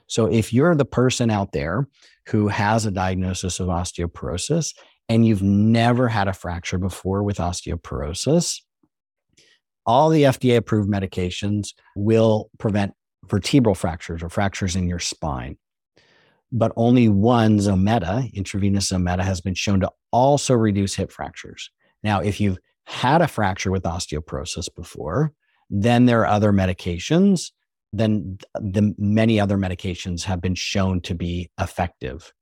[0.08, 1.88] So if you're the person out there
[2.28, 4.74] who has a diagnosis of osteoporosis
[5.10, 8.62] and you've never had a fracture before with osteoporosis,
[9.86, 12.94] all the FDA approved medications will prevent
[13.28, 15.58] vertebral fractures or fractures in your spine.
[16.52, 21.70] But only one Zometa, intravenous Zometa, has been shown to also reduce hip fractures.
[22.04, 25.34] Now, if you've had a fracture with osteoporosis before,
[25.70, 27.52] then there are other medications.
[27.92, 32.34] Then the many other medications have been shown to be effective.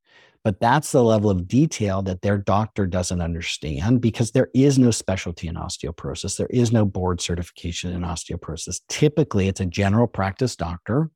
[0.42, 4.90] But that's the level of detail that their doctor doesn't understand because there is no
[4.90, 6.36] specialty in osteoporosis.
[6.36, 8.82] There is no board certification in osteoporosis.
[8.90, 11.10] Typically, it's a general practice doctor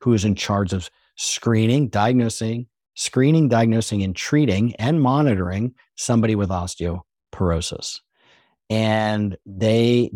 [0.00, 6.50] who is in charge of screening, diagnosing, screening, diagnosing, and treating and monitoring somebody with
[7.36, 8.00] osteoporosis.
[8.68, 10.10] And they,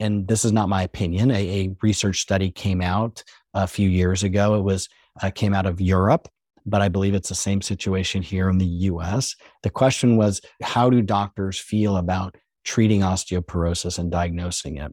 [0.00, 3.22] and this is not my opinion, a, a research study came out
[3.54, 4.54] a few years ago.
[4.54, 4.88] It was
[5.22, 6.28] uh, came out of Europe
[6.66, 9.34] but I believe it's the same situation here in the US.
[9.62, 14.92] The question was how do doctors feel about treating osteoporosis and diagnosing it?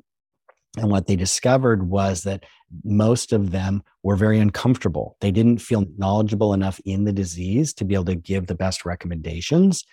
[0.78, 2.46] And what they discovered was that
[2.84, 5.18] most of them were very uncomfortable.
[5.20, 8.86] They didn't feel knowledgeable enough in the disease to be able to give the best
[8.86, 9.84] recommendations.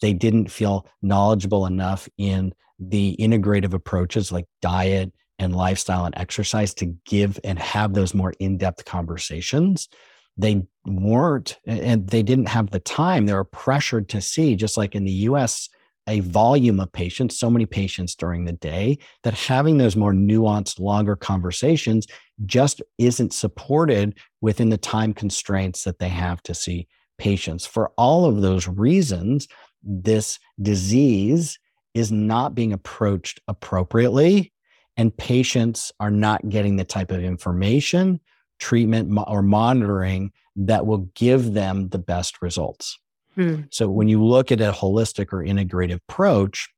[0.00, 6.74] They didn't feel knowledgeable enough in the integrative approaches like diet and lifestyle and exercise
[6.74, 9.88] to give and have those more in depth conversations.
[10.36, 13.26] They weren't and they didn't have the time.
[13.26, 15.68] They were pressured to see just like in the us
[16.06, 20.78] a volume of patients so many patients during the day that having those more nuanced
[20.78, 22.06] longer conversations
[22.44, 27.64] just isn't supported within the time constraints that they have to see patients.
[27.64, 29.48] For all of those reasons
[29.84, 31.58] this disease
[31.94, 34.52] is not being approached appropriately
[34.96, 38.20] and patients are not getting the type of information
[38.58, 42.98] treatment or monitoring that will give them the best results.
[43.36, 43.66] Mm.
[43.70, 46.68] So when you look at a holistic or integrative approach,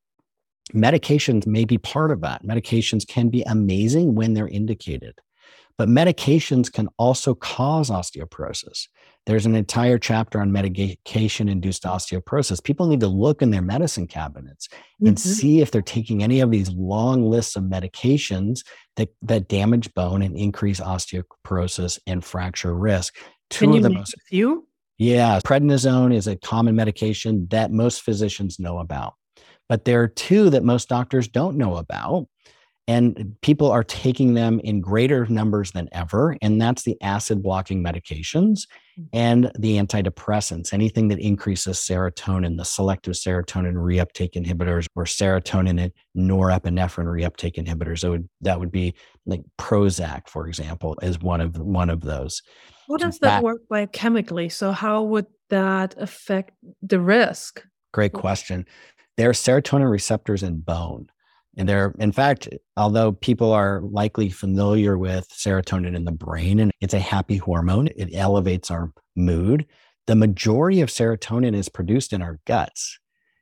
[0.75, 2.43] medications may be part of that.
[2.45, 5.19] Medications can be amazing when they're indicated.
[5.79, 8.89] But medications can also cause osteoporosis.
[9.27, 12.63] There's an entire chapter on medication induced osteoporosis.
[12.63, 14.69] People need to look in their medicine cabinets
[15.01, 15.29] and mm-hmm.
[15.29, 18.61] see if they're taking any of these long lists of medications
[18.95, 23.17] that, that damage bone and increase osteoporosis and fracture risk.
[23.51, 24.67] Two Can of the most few?
[24.97, 29.15] Yeah, prednisone is a common medication that most physicians know about.
[29.69, 32.29] But there are two that most doctors don't know about
[32.89, 36.37] And people are taking them in greater numbers than ever.
[36.41, 38.61] And that's the acid blocking medications
[38.97, 39.09] mm.
[39.13, 45.93] and the antidepressants, anything that increases serotonin, the selective serotonin reuptake inhibitors or serotonin and
[46.17, 48.03] norepinephrine reuptake inhibitors.
[48.03, 48.95] That would, that would be
[49.27, 52.41] like Prozac, for example, is one of one of those.
[52.89, 54.53] How does that, that work biochemically?
[54.53, 57.65] So how would that affect the risk?
[57.93, 58.65] Great question.
[59.17, 61.09] There are serotonin receptors in bone.
[61.57, 66.71] And there, in fact, although people are likely familiar with serotonin in the brain and
[66.81, 69.67] it's a happy hormone, it elevates our mood.
[70.07, 72.99] The majority of serotonin is produced in our guts,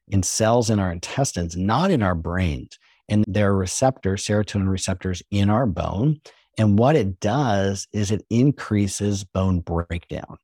[0.08, 2.78] in cells in our intestines, not in our brains.
[3.08, 6.20] And there are receptors, serotonin receptors in our bone.
[6.56, 10.38] And what it does is it increases bone breakdown.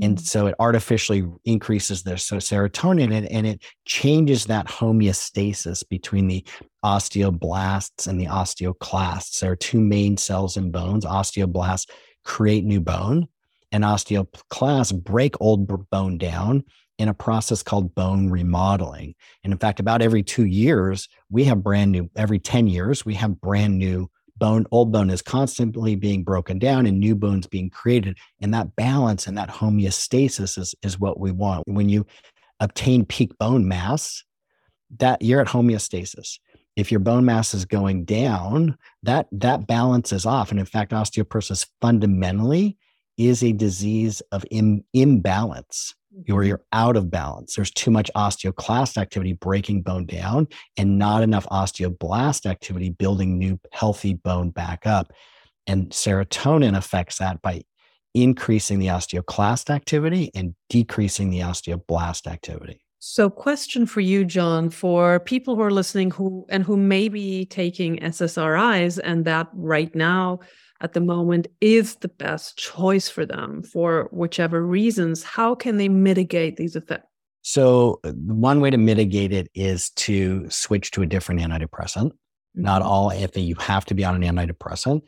[0.00, 0.24] And mm-hmm.
[0.24, 6.44] so it artificially increases their so serotonin and, and it changes that homeostasis between the
[6.84, 9.40] osteoblasts and the osteoclasts.
[9.40, 11.04] There are two main cells in bones.
[11.04, 11.90] Osteoblasts
[12.24, 13.28] create new bone,
[13.70, 16.64] and osteoclasts break old bone down
[16.98, 19.14] in a process called bone remodeling.
[19.42, 23.14] And in fact, about every two years, we have brand new, every 10 years, we
[23.14, 27.70] have brand new bone, old bone is constantly being broken down and new bones being
[27.70, 28.18] created.
[28.40, 31.64] And that balance and that homeostasis is, is what we want.
[31.66, 32.06] When you
[32.60, 34.24] obtain peak bone mass,
[34.98, 36.38] that you're at homeostasis.
[36.76, 40.50] If your bone mass is going down, that that balance is off.
[40.50, 42.78] And in fact, osteoporosis fundamentally
[43.18, 46.42] is a disease of Im- imbalance or mm-hmm.
[46.42, 47.54] you're out of balance.
[47.54, 53.58] There's too much osteoclast activity breaking bone down and not enough osteoblast activity building new
[53.72, 55.12] healthy bone back up.
[55.66, 57.62] And serotonin affects that by
[58.14, 62.80] increasing the osteoclast activity and decreasing the osteoblast activity.
[63.04, 67.46] So, question for you, John, for people who are listening who and who may be
[67.46, 70.38] taking SSRIs and that right now
[70.82, 75.88] at the moment is the best choice for them for whichever reasons, how can they
[75.88, 77.06] mitigate these effects?
[77.42, 82.10] So, uh, one way to mitigate it is to switch to a different antidepressant.
[82.10, 82.62] Mm-hmm.
[82.62, 85.02] Not all, if you have to be on an antidepressant,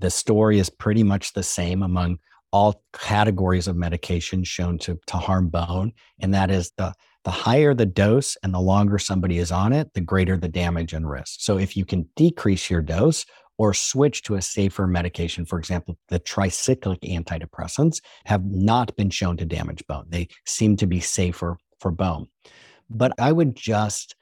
[0.00, 2.18] the story is pretty much the same among
[2.52, 5.92] all categories of medication shown to, to harm bone.
[6.18, 6.92] And that is the,
[7.24, 10.92] the higher the dose and the longer somebody is on it, the greater the damage
[10.92, 11.40] and risk.
[11.40, 13.24] So if you can decrease your dose
[13.60, 15.44] or switch to a safer medication.
[15.44, 20.06] For example, the tricyclic antidepressants have not been shown to damage bone.
[20.08, 22.28] They seem to be safer for bone.
[22.88, 24.16] But I would just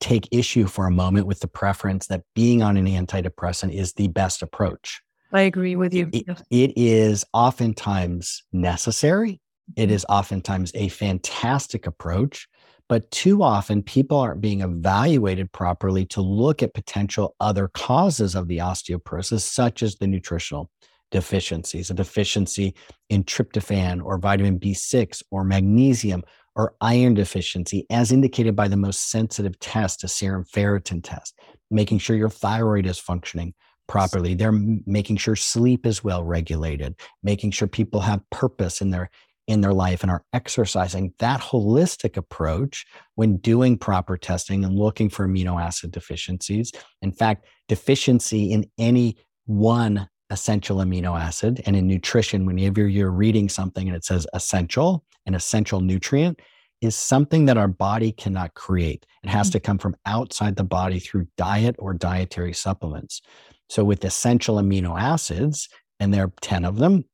[0.00, 4.08] take issue for a moment with the preference that being on an antidepressant is the
[4.08, 5.00] best approach.
[5.32, 6.10] I agree with you.
[6.12, 9.40] It, it is oftentimes necessary.
[9.76, 10.12] It mm-hmm.
[10.12, 12.48] oftentimes a fantastic approach,
[12.88, 18.48] but too often, people aren't being evaluated properly to look at potential other causes of
[18.48, 20.70] the osteoporosis, such as the nutritional
[21.10, 22.74] deficiencies, a deficiency
[23.08, 26.22] in tryptophan or vitamin B6 or magnesium
[26.56, 31.38] or iron deficiency, as indicated by the most sensitive test, a serum ferritin test,
[31.70, 33.54] making sure your thyroid is functioning
[33.86, 34.34] properly.
[34.34, 34.52] They're
[34.86, 39.10] making sure sleep is well regulated, making sure people have purpose in their
[39.46, 45.10] in their life and are exercising that holistic approach when doing proper testing and looking
[45.10, 46.72] for amino acid deficiencies.
[47.02, 49.16] In fact, deficiency in any
[49.46, 55.04] one essential amino acid and in nutrition, whenever you're reading something and it says essential,
[55.26, 56.40] an essential nutrient,
[56.80, 59.06] is something that our body cannot create.
[59.22, 59.52] It has mm.
[59.52, 63.22] to come from outside the body through diet or dietary supplements.
[63.68, 65.68] So, with essential amino acids,
[66.00, 67.04] and there are 10 of them,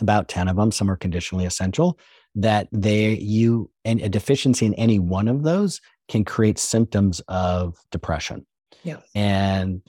[0.00, 1.98] about 10 of them, some are conditionally essential,
[2.34, 7.78] that they you and a deficiency in any one of those can create symptoms of
[7.90, 8.44] depression.
[8.82, 8.98] Yeah.
[9.14, 9.80] And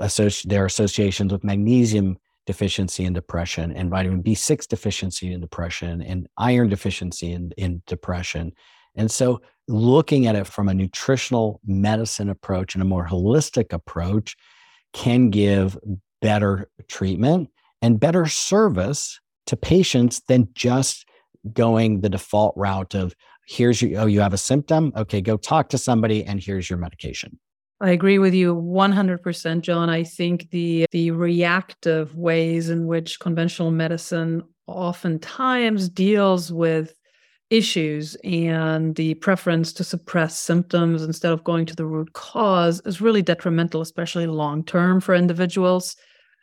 [0.00, 6.00] associ- there are associations with magnesium deficiency and depression and vitamin B6 deficiency and depression
[6.00, 8.52] and iron deficiency in, in depression.
[8.94, 14.36] And so looking at it from a nutritional medicine approach and a more holistic approach
[14.92, 15.76] can give
[16.22, 17.50] better treatment
[17.82, 21.06] and better service to patients than just
[21.52, 23.14] going the default route of
[23.46, 24.92] here's your oh you have a symptom.
[24.96, 27.38] Okay go talk to somebody and here's your medication.
[27.80, 33.70] I agree with you 100% John I think the the reactive ways in which conventional
[33.70, 36.94] medicine oftentimes deals with
[37.50, 43.00] issues and the preference to suppress symptoms instead of going to the root cause is
[43.00, 45.96] really detrimental especially long term for individuals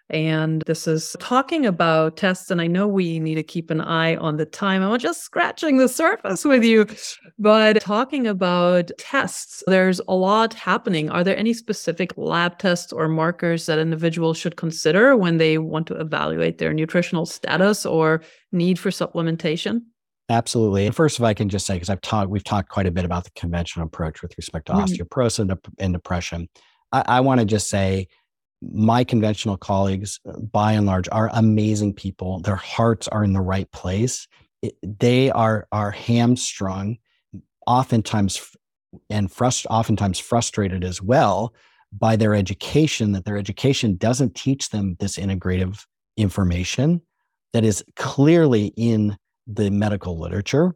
[0.09, 2.51] And this is talking about tests.
[2.51, 4.83] And I know we need to keep an eye on the time.
[4.83, 6.85] I'm just scratching the surface with you,
[7.39, 11.09] but talking about tests, there's a lot happening.
[11.09, 15.87] Are there any specific lab tests or markers that individuals should consider when they want
[15.87, 19.81] to evaluate their nutritional status or need for supplementation?
[20.29, 20.85] Absolutely.
[20.85, 23.05] And first, if I can just say, because I've talked, we've talked quite a bit
[23.05, 24.83] about the conventional approach with respect to mm-hmm.
[24.83, 26.49] osteoporosis and, and depression.
[26.91, 28.07] I, I want to just say
[28.71, 30.19] my conventional colleagues,
[30.51, 32.39] by and large, are amazing people.
[32.39, 34.27] Their hearts are in the right place.
[34.61, 36.97] It, they are are hamstrung,
[37.67, 38.55] oftentimes
[39.09, 41.53] and frust- oftentimes frustrated as well
[41.91, 43.11] by their education.
[43.11, 45.85] That their education doesn't teach them this integrative
[46.15, 47.01] information
[47.53, 50.69] that is clearly in the medical literature,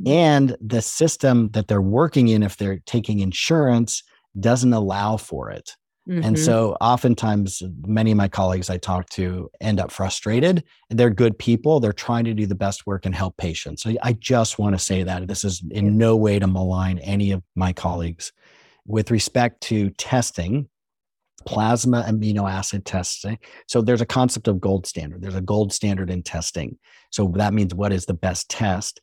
[0.00, 0.08] mm-hmm.
[0.08, 4.02] and the system that they're working in, if they're taking insurance,
[4.38, 5.72] doesn't allow for it.
[6.08, 6.24] Mm-hmm.
[6.24, 10.64] And so oftentimes many of my colleagues I talk to end up frustrated.
[10.88, 11.80] They're good people.
[11.80, 13.82] They're trying to do the best work and help patients.
[13.82, 17.32] So I just want to say that this is in no way to malign any
[17.32, 18.32] of my colleagues.
[18.86, 20.68] With respect to testing,
[21.44, 23.38] plasma amino acid testing.
[23.66, 25.20] So there's a concept of gold standard.
[25.20, 26.78] There's a gold standard in testing.
[27.10, 29.00] So that means what is the best test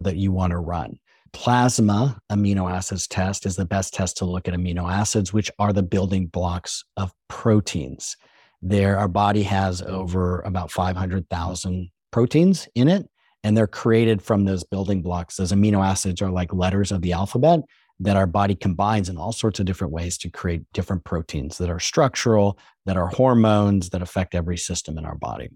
[0.00, 0.98] that you want to run?
[1.32, 5.72] Plasma amino acids test is the best test to look at amino acids, which are
[5.72, 8.16] the building blocks of proteins.
[8.60, 13.08] There, our body has over about 500,000 proteins in it,
[13.42, 15.36] and they're created from those building blocks.
[15.36, 17.60] Those amino acids are like letters of the alphabet
[18.00, 21.70] that our body combines in all sorts of different ways to create different proteins that
[21.70, 25.48] are structural, that are hormones, that affect every system in our body.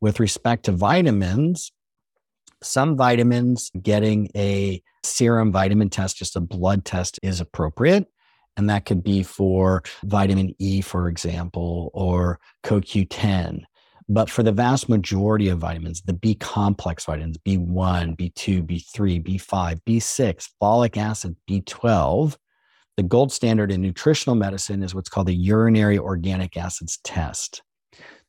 [0.00, 1.72] With respect to vitamins,
[2.62, 8.06] some vitamins, getting a serum vitamin test, just a blood test, is appropriate.
[8.56, 13.62] And that could be for vitamin E, for example, or CoQ10.
[14.08, 19.80] But for the vast majority of vitamins, the B complex vitamins, B1, B2, B3, B5,
[19.86, 22.36] B6, folic acid, B12,
[22.96, 27.62] the gold standard in nutritional medicine is what's called the urinary organic acids test.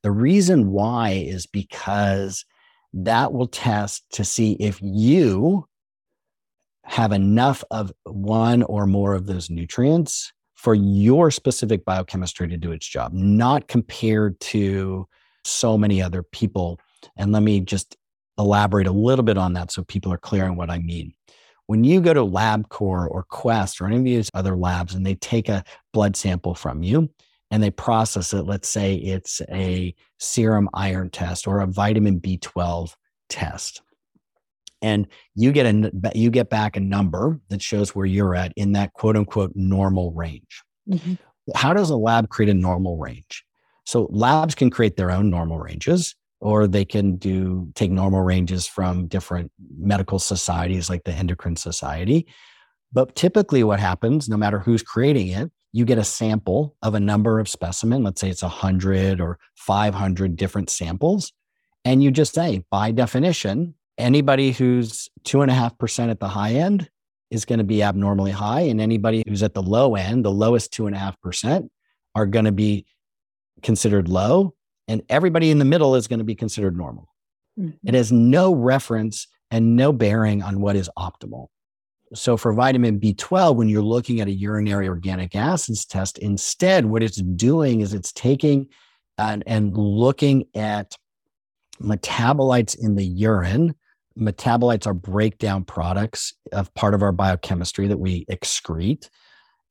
[0.04, 2.46] The reason why is because
[2.94, 5.66] that will test to see if you
[6.84, 12.72] have enough of one or more of those nutrients for your specific biochemistry to do
[12.72, 15.08] its job, not compared to
[15.46, 16.80] so many other people.
[17.16, 17.96] And let me just
[18.38, 21.14] elaborate a little bit on that so people are clear on what I mean.
[21.68, 25.16] When you go to LabCorp or Quest or any of these other labs and they
[25.16, 25.64] take a
[25.94, 27.10] blood sample from you,
[27.52, 28.44] and they process it.
[28.44, 32.94] Let's say it's a serum iron test or a vitamin B12
[33.30, 33.82] test.
[34.82, 38.74] And you get a you get back a number that shows where you're at in
[38.74, 40.64] that quote unquote normal range.
[40.90, 41.16] Mm-hmm.
[41.56, 43.44] How does a lab create a normal range?
[43.86, 48.68] So labs can create their own normal ranges, or they can do take normal ranges
[48.68, 52.28] from different medical societies like the endocrine society.
[52.94, 57.00] But typically, what happens, no matter who's creating it, you get a sample of a
[57.00, 58.04] number of specimen.
[58.04, 61.32] Let's say it's 100 or 500 different samples.
[61.86, 66.28] And you just say, by definition, anybody who's two and a half percent at the
[66.28, 66.90] high end
[67.30, 68.62] is going to be abnormally high.
[68.62, 71.72] And anybody who's at the low end, the lowest two and a half percent,
[72.16, 72.86] are going to be
[73.62, 74.56] considered low.
[74.88, 77.08] And everybody in the middle is going to be considered normal.
[77.60, 77.88] Mm-hmm.
[77.88, 81.48] It has no reference and no bearing on what is optimal.
[82.14, 87.04] So for vitamin B12, when you're looking at a urinary organic acids test, instead, what
[87.04, 88.68] it's doing is it's taking
[89.18, 90.96] and, and looking at
[91.82, 93.76] metabolites in the urine.
[94.18, 99.10] Metabolites are breakdown products of part of our biochemistry that we excrete.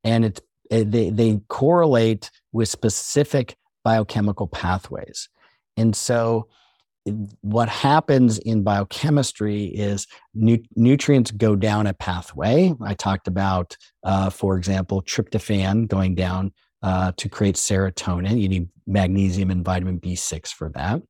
[0.04, 5.28] And it, it eh, they, they correlate with specific biochemical pathways.
[5.76, 6.48] And so
[7.40, 12.74] what happens in biochemistry is nu- nutrients go down a pathway.
[12.82, 16.52] I talked about, uh, for example, tryptophan going down
[16.82, 18.40] uh, to create serotonin.
[18.40, 21.02] You need magnesium and vitamin B6 for that.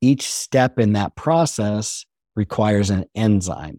[0.00, 2.04] Each step in that process
[2.34, 3.78] requires an enzyme.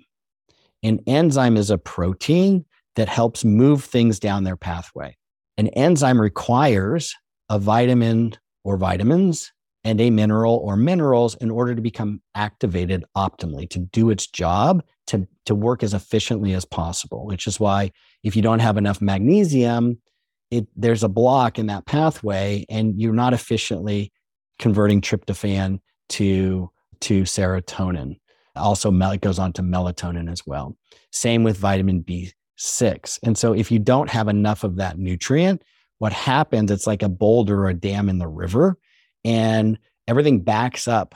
[0.84, 5.18] An enzyme is a protein that helps move things down their pathway.
[5.58, 7.16] An enzyme requires
[7.50, 8.34] a vitamin
[8.64, 9.52] or vitamins
[9.84, 14.84] and a mineral or minerals in order to become activated optimally, to do its job,
[15.08, 17.92] to, to work as efficiently as possible, which is why
[18.24, 20.00] if you don't have enough magnesium,
[20.52, 24.12] it, there's a block in that pathway and you're not efficiently
[24.60, 25.80] converting tryptophan
[26.10, 26.70] to,
[27.02, 28.18] to serotonin.
[28.56, 30.78] Also, it goes on to melatonin as well.
[31.12, 33.20] Same with vitamin B6.
[33.24, 35.64] And so, if you don't have enough of that nutrient,
[35.98, 38.78] what happens, it's like a boulder or a dam in the river
[39.24, 41.16] and everything backs up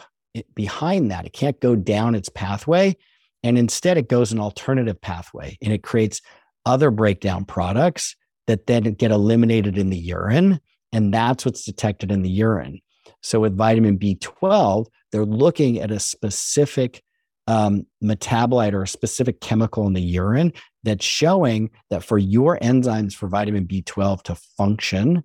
[0.53, 1.25] behind that.
[1.25, 2.95] It can't go down its pathway.
[3.43, 6.21] And instead, it goes an alternative pathway and it creates
[6.65, 8.15] other breakdown products
[8.47, 10.59] that then get eliminated in the urine.
[10.91, 12.79] And that's what's detected in the urine.
[13.21, 17.03] So with vitamin B12, they're looking at a specific
[17.47, 20.51] um, metabolite or a specific chemical in the urine
[20.83, 25.23] that's showing that for your enzymes for vitamin B12 to function,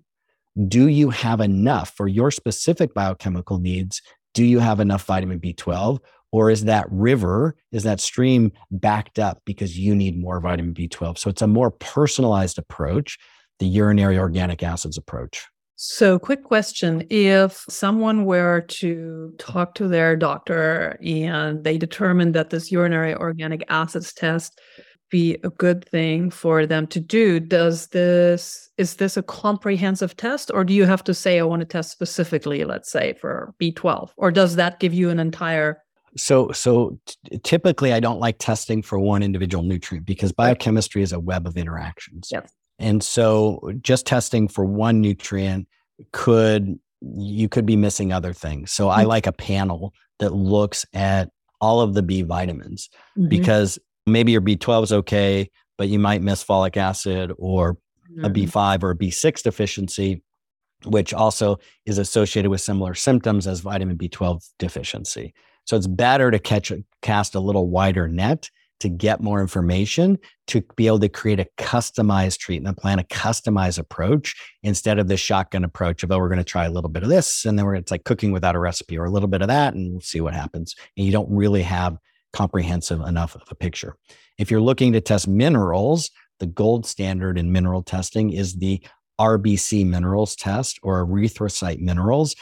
[0.67, 4.01] do you have enough for your specific biochemical needs?
[4.33, 5.99] Do you have enough vitamin B12?
[6.31, 11.19] Or is that river, is that stream backed up because you need more vitamin B12?
[11.19, 13.19] So it's a more personalized approach,
[13.59, 15.45] the urinary organic acids approach.
[15.75, 22.51] So, quick question if someone were to talk to their doctor and they determined that
[22.51, 24.61] this urinary organic acids test
[25.13, 30.49] be a good thing for them to do does this is this a comprehensive test
[30.55, 34.09] or do you have to say i want to test specifically let's say for b12
[34.17, 35.77] or does that give you an entire
[36.17, 41.13] so so t- typically i don't like testing for one individual nutrient because biochemistry is
[41.13, 42.51] a web of interactions yes.
[42.79, 45.67] and so just testing for one nutrient
[46.11, 49.01] could you could be missing other things so mm-hmm.
[49.01, 51.29] i like a panel that looks at
[51.61, 53.29] all of the b vitamins mm-hmm.
[53.29, 57.75] because maybe your B12 is okay, but you might miss folic acid or
[58.11, 58.25] mm-hmm.
[58.25, 60.21] a B5 or a B6 deficiency,
[60.85, 65.33] which also is associated with similar symptoms as vitamin B12 deficiency.
[65.65, 68.49] So it's better to catch cast a little wider net
[68.83, 73.79] to get more information to be able to create a customized treatment plan, a customized
[73.79, 77.01] approach instead of the shotgun approach of, oh, we're going to try a little bit
[77.01, 79.41] of this and then we're it's like cooking without a recipe or a little bit
[79.41, 80.75] of that and we'll see what happens.
[80.97, 81.97] And you don't really have
[82.33, 83.95] comprehensive enough of a picture.
[84.37, 88.83] If you're looking to test minerals, the gold standard in mineral testing is the
[89.19, 92.35] RBC minerals test or erythrocyte minerals.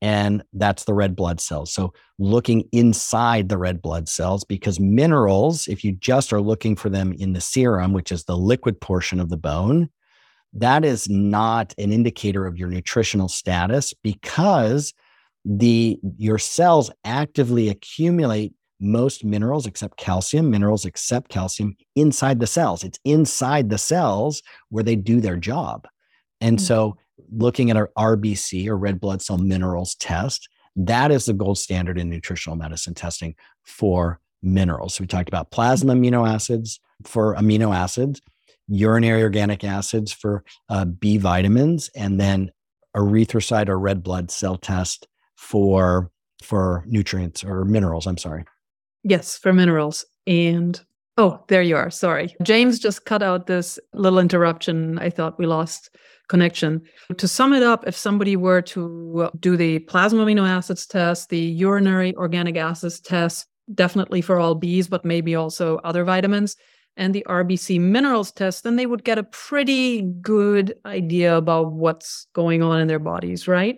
[0.00, 1.72] And that's the red blood cells.
[1.72, 6.88] So, looking inside the red blood cells, because minerals, if you just are looking for
[6.88, 9.88] them in the serum, which is the liquid portion of the bone,
[10.52, 14.94] that is not an indicator of your nutritional status because
[15.44, 22.84] the your cells actively accumulate most minerals except calcium, minerals except calcium inside the cells.
[22.84, 25.86] It's inside the cells where they do their job.
[26.40, 26.64] And mm-hmm.
[26.64, 26.96] so,
[27.32, 31.98] looking at our RBC or red blood cell minerals test, that is the gold standard
[31.98, 34.94] in nutritional medicine testing for minerals.
[34.94, 38.20] So, we talked about plasma amino acids for amino acids,
[38.68, 42.52] urinary organic acids for uh, B vitamins, and then
[42.96, 46.10] erythrocyte or red blood cell test for
[46.42, 48.06] for nutrients or minerals.
[48.06, 48.44] I'm sorry.
[49.02, 50.04] Yes, for minerals.
[50.26, 50.80] And
[51.16, 51.90] oh, there you are.
[51.90, 52.34] Sorry.
[52.42, 54.98] James just cut out this little interruption.
[54.98, 55.90] I thought we lost
[56.28, 56.82] connection.
[57.16, 61.38] To sum it up, if somebody were to do the plasma amino acids test, the
[61.38, 66.56] urinary organic acids test, definitely for all Bs, but maybe also other vitamins,
[66.96, 72.26] and the RBC minerals test, then they would get a pretty good idea about what's
[72.34, 73.76] going on in their bodies, right?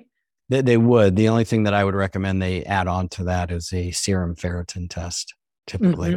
[0.51, 1.16] They, they would.
[1.16, 4.34] The only thing that I would recommend they add on to that is a serum
[4.34, 5.34] ferritin test,
[5.66, 6.16] typically.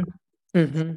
[0.54, 0.58] Mm-hmm.
[0.58, 0.92] Mm-hmm.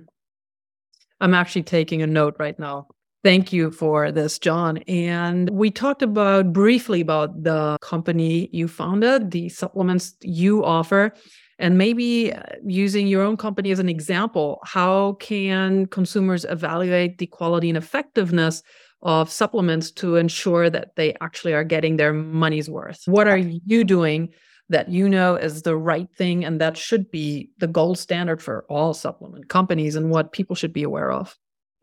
[1.21, 2.88] I'm actually taking a note right now.
[3.23, 4.77] Thank you for this, John.
[4.88, 11.13] And we talked about briefly about the company you founded, the supplements you offer,
[11.59, 14.59] and maybe uh, using your own company as an example.
[14.63, 18.61] How can consumers evaluate the quality and effectiveness
[19.02, 23.02] of supplements to ensure that they actually are getting their money's worth.
[23.06, 24.30] What are you doing
[24.70, 28.66] that you know is the right thing and that should be the gold standard for
[28.70, 31.38] all supplement companies and what people should be aware of?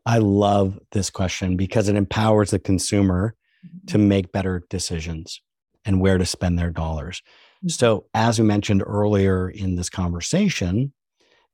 [0.05, 3.35] I love this question because it empowers the consumer
[3.65, 3.87] mm-hmm.
[3.87, 5.41] to make better decisions
[5.83, 7.21] and where to spend their dollars.
[7.57, 7.69] Mm-hmm.
[7.69, 10.93] So, as we mentioned earlier in this conversation,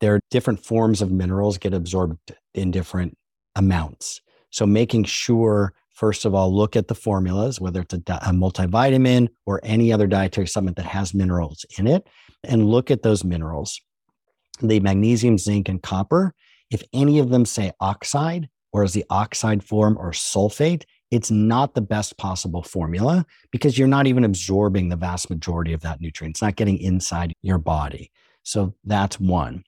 [0.02, 3.18] there are different forms of minerals get absorbed in different
[3.56, 4.22] amounts.
[4.52, 9.30] So making sure, first of all, look at the formulas, whether it's a, a multivitamin
[9.46, 12.08] or any other dietary supplement that has minerals in it,
[12.44, 13.82] and look at those minerals.
[14.62, 16.34] The magnesium, zinc, and copper,
[16.70, 21.76] if any of them say oxide or is the oxide form or sulfate, it's not
[21.76, 26.34] the best possible formula because you're not even absorbing the vast majority of that nutrient.
[26.34, 28.12] It's not getting inside your body.
[28.44, 29.64] So that's one.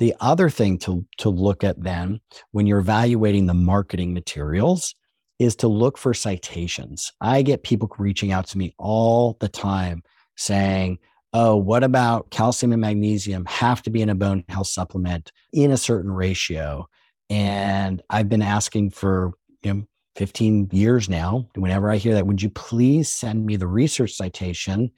[0.00, 2.20] The other thing to, to look at then
[2.52, 4.94] when you're evaluating the marketing materials
[5.38, 7.12] is to look for citations.
[7.20, 10.02] I get people reaching out to me all the time
[10.36, 10.98] saying,
[11.34, 15.70] Oh, what about calcium and magnesium have to be in a bone health supplement in
[15.70, 16.88] a certain ratio?
[17.28, 19.32] And I've been asking for
[19.62, 19.82] you know,
[20.16, 21.46] 15 years now.
[21.54, 24.90] Whenever I hear that, would you please send me the research citation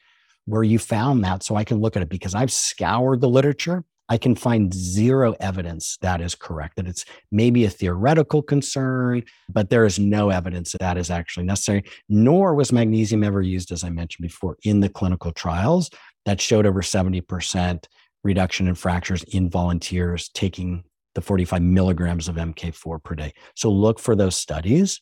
[0.47, 3.85] where you found that so I can look at it because I've scoured the literature.
[4.09, 9.71] I can find zero evidence that is correct, that it's maybe a theoretical concern, but
[9.71, 11.85] there is no evidence that that is actually necessary.
[12.09, 15.89] Nor was magnesium ever used, as I mentioned before, in the clinical trials
[16.27, 17.85] that showed over 70%
[18.25, 20.85] reduction in fractures in volunteers taking
[21.15, 23.33] the 45 milligrams of MK4 per day.
[23.55, 25.01] So look for those studies.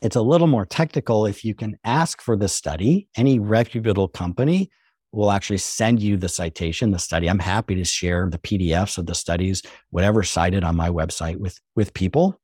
[0.00, 3.08] It's a little more technical if you can ask for the study.
[3.16, 4.70] Any reputable company
[5.12, 7.28] will actually send you the citation, the study.
[7.28, 11.58] I'm happy to share the PDFs of the studies, whatever cited on my website with,
[11.74, 12.40] with people.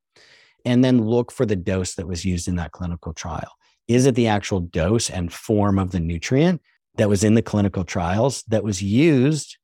[0.65, 3.51] And then look for the dose that was used in that clinical trial.
[3.87, 6.59] Is it the actual dose and form of the nutrient
[6.97, 9.57] that was in the clinical trials that was used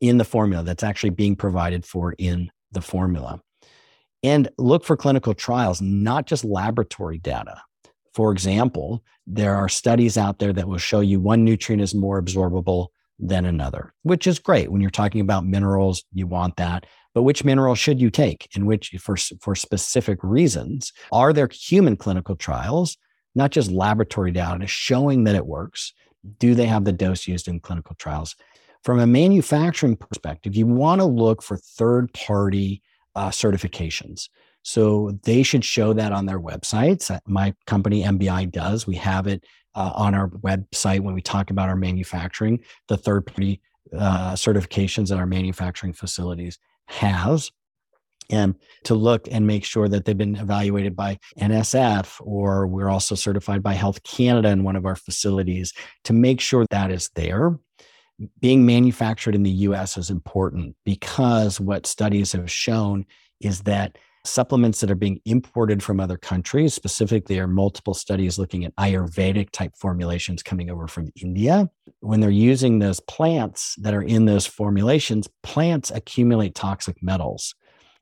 [0.00, 3.40] in the formula that's actually being provided for in the formula.
[4.22, 7.62] And look for clinical trials, not just laboratory data.
[8.14, 12.20] For example, there are studies out there that will show you one nutrient is more
[12.20, 12.88] absorbable
[13.18, 14.72] than another, which is great.
[14.72, 16.86] When you're talking about minerals, you want that.
[17.14, 20.92] But which mineral should you take and which for, for specific reasons?
[21.12, 22.96] Are there human clinical trials,
[23.34, 25.92] not just laboratory data showing that it works?
[26.38, 28.36] Do they have the dose used in clinical trials?
[28.84, 32.82] From a manufacturing perspective, you want to look for third party
[33.14, 34.28] uh, certifications.
[34.62, 37.16] So they should show that on their websites.
[37.26, 38.86] My company, NBI, does.
[38.86, 39.44] We have it
[39.74, 43.60] uh, on our website when we talk about our manufacturing, the third party
[43.96, 47.50] uh, certifications that our manufacturing facilities has
[48.30, 48.54] and
[48.84, 53.62] to look and make sure that they've been evaluated by NSF or we're also certified
[53.62, 55.72] by Health Canada in one of our facilities
[56.04, 57.58] to make sure that is there
[58.40, 63.06] being manufactured in the US is important because what studies have shown
[63.40, 68.64] is that supplements that are being imported from other countries, specifically, are multiple studies looking
[68.64, 71.70] at Ayurvedic type formulations coming over from India.
[72.00, 77.54] When they're using those plants that are in those formulations, plants accumulate toxic metals.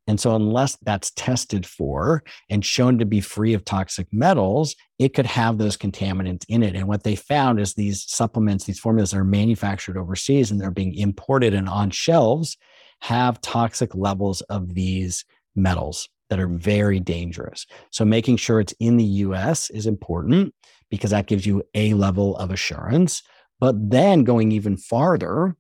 [0.08, 5.12] And so, unless that's tested for and shown to be free of toxic metals, it
[5.12, 6.74] could have those contaminants in it.
[6.74, 10.94] And what they found is these supplements, these formulas are manufactured overseas and they're being
[10.94, 12.56] imported and on shelves
[13.00, 15.24] have toxic levels of these
[15.54, 17.66] metals that are very dangerous.
[17.90, 20.54] So, making sure it's in the US is important
[20.90, 23.22] because that gives you a level of assurance.
[23.60, 25.56] But then going even farther,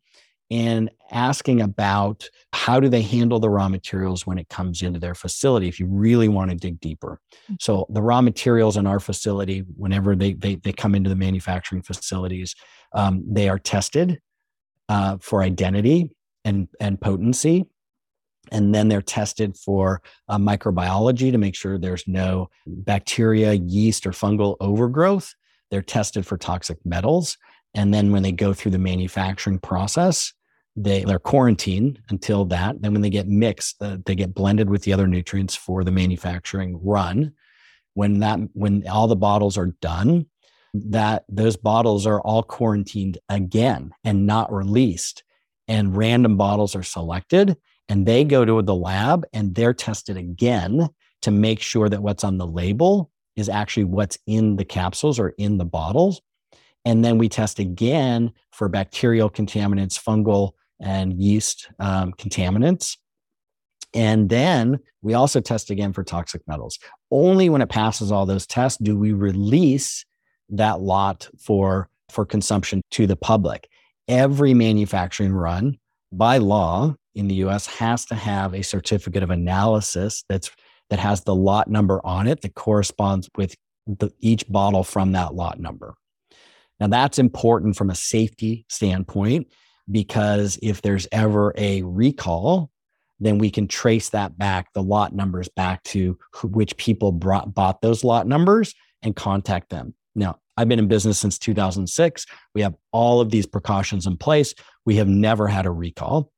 [0.50, 5.14] and asking about how do they handle the raw materials when it comes into their
[5.14, 7.20] facility if you really want to dig deeper
[7.50, 7.56] mm.
[7.60, 11.82] so the raw materials in our facility whenever they they, they come into the manufacturing
[11.82, 12.54] facilities
[12.94, 14.20] um, they are tested
[14.88, 16.10] uh, for identity
[16.44, 17.66] and and potency
[18.52, 24.10] and then they're tested for uh, microbiology to make sure there's no bacteria yeast or
[24.10, 25.34] fungal overgrowth.
[25.70, 27.36] They're tested for toxic metals
[27.74, 30.32] and then when they go through the manufacturing process
[30.76, 32.80] they they're quarantined until that.
[32.80, 35.90] Then when they get mixed uh, they get blended with the other nutrients for the
[35.90, 37.32] manufacturing run.
[37.94, 40.26] When that when all the bottles are done
[40.74, 45.24] that those bottles are all quarantined again and not released
[45.66, 47.56] and random bottles are selected
[47.88, 50.88] and they go to the lab and they're tested again
[51.22, 55.30] to make sure that what's on the label is actually what's in the capsules or
[55.38, 56.20] in the bottles
[56.88, 62.96] and then we test again for bacterial contaminants fungal and yeast um, contaminants.
[63.94, 66.78] And then we also test again for toxic metals.
[67.10, 70.04] Only when it passes all those tests do we release
[70.50, 73.68] that lot for, for consumption to the public.
[74.08, 75.78] Every manufacturing run
[76.10, 80.50] by law in the US has to have a certificate of analysis that's
[80.90, 83.54] that has the lot number on it that corresponds with
[83.86, 85.94] the, each bottle from that lot number.
[86.80, 89.48] Now that's important from a safety standpoint
[89.90, 92.70] because if there's ever a recall,
[93.20, 97.52] then we can trace that back, the lot numbers back to who, which people brought,
[97.52, 99.94] bought those lot numbers and contact them.
[100.14, 102.26] Now, I've been in business since 2006.
[102.54, 104.54] We have all of these precautions in place.
[104.84, 106.32] We have never had a recall.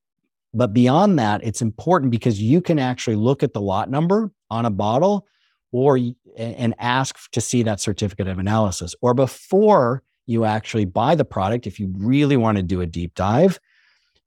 [0.52, 4.66] But beyond that, it's important because you can actually look at the lot number on
[4.66, 5.26] a bottle
[5.72, 5.98] or
[6.36, 11.66] and ask to see that certificate of analysis or before you actually buy the product,
[11.66, 13.58] if you really want to do a deep dive,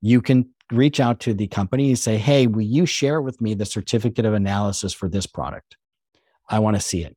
[0.00, 3.54] you can reach out to the company and say, Hey, will you share with me
[3.54, 5.76] the certificate of analysis for this product?
[6.48, 7.16] I want to see it.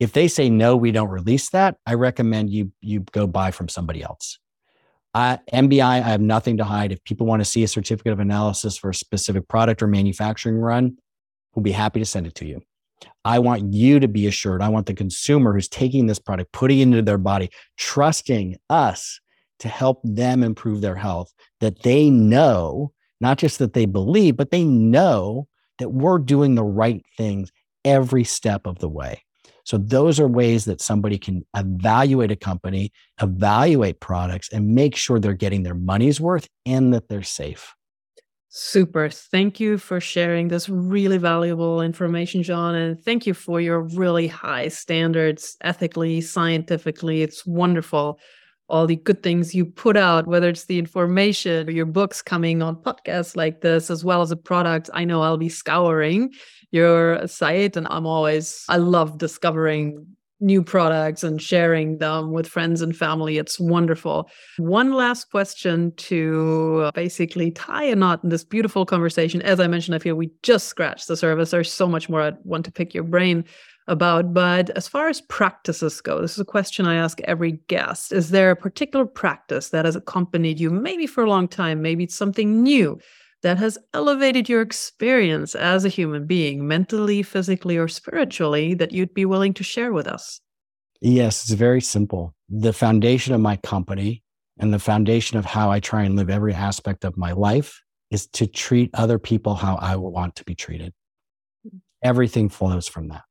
[0.00, 3.68] If they say no, we don't release that, I recommend you you go buy from
[3.68, 4.38] somebody else.
[5.18, 6.92] I, NBI, I have nothing to hide.
[6.92, 10.56] If people want to see a certificate of analysis for a specific product or manufacturing
[10.56, 10.96] run,
[11.54, 12.62] we'll be happy to send it to you.
[13.24, 14.62] I want you to be assured.
[14.62, 19.20] I want the consumer who's taking this product, putting it into their body, trusting us
[19.58, 24.52] to help them improve their health that they know, not just that they believe, but
[24.52, 25.48] they know
[25.80, 27.50] that we're doing the right things
[27.84, 29.24] every step of the way.
[29.68, 32.90] So, those are ways that somebody can evaluate a company,
[33.20, 37.74] evaluate products, and make sure they're getting their money's worth and that they're safe.
[38.48, 39.10] Super.
[39.10, 42.74] Thank you for sharing this really valuable information, John.
[42.76, 47.20] And thank you for your really high standards ethically, scientifically.
[47.20, 48.18] It's wonderful.
[48.70, 52.62] All the good things you put out, whether it's the information or your books coming
[52.62, 54.88] on podcasts like this, as well as a product.
[54.94, 56.32] I know I'll be scouring
[56.70, 60.06] your site and I'm always, I love discovering
[60.40, 63.38] new products and sharing them with friends and family.
[63.38, 64.30] It's wonderful.
[64.58, 69.42] One last question to basically tie a knot in this beautiful conversation.
[69.42, 71.50] As I mentioned, I feel we just scratched the surface.
[71.50, 73.44] There's so much more I want to pick your brain
[73.88, 74.32] about.
[74.32, 78.12] But as far as practices go, this is a question I ask every guest.
[78.12, 82.04] Is there a particular practice that has accompanied you, maybe for a long time, maybe
[82.04, 83.00] it's something new
[83.42, 89.14] that has elevated your experience as a human being, mentally, physically, or spiritually, that you'd
[89.14, 90.40] be willing to share with us?
[91.00, 92.34] Yes, it's very simple.
[92.48, 94.22] The foundation of my company
[94.58, 97.80] and the foundation of how I try and live every aspect of my life
[98.10, 100.92] is to treat other people how I want to be treated.
[102.02, 103.22] Everything flows from that.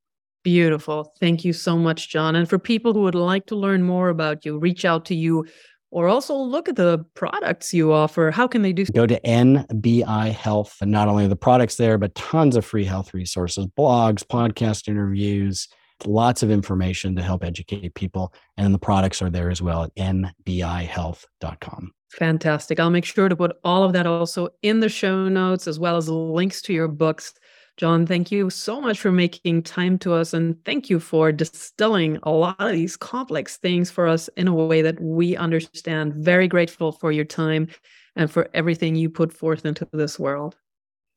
[0.44, 1.14] Beautiful.
[1.20, 2.36] Thank you so much, John.
[2.36, 5.46] And for people who would like to learn more about you, reach out to you
[5.92, 8.32] or also look at the products you offer.
[8.32, 8.86] How can they do?
[8.86, 13.14] Go to NBI Health, and not only the products there, but tons of free health
[13.14, 15.68] resources, blogs, podcast interviews,
[16.06, 18.34] lots of information to help educate people.
[18.58, 21.92] And the products are there as well at nbihealth.com.
[22.12, 22.80] Fantastic.
[22.80, 25.98] I'll make sure to put all of that also in the show notes, as well
[25.98, 27.34] as links to your books
[27.78, 30.34] John, thank you so much for making time to us.
[30.34, 34.54] And thank you for distilling a lot of these complex things for us in a
[34.54, 36.16] way that we understand.
[36.16, 37.68] Very grateful for your time
[38.16, 40.56] and for everything you put forth into this world.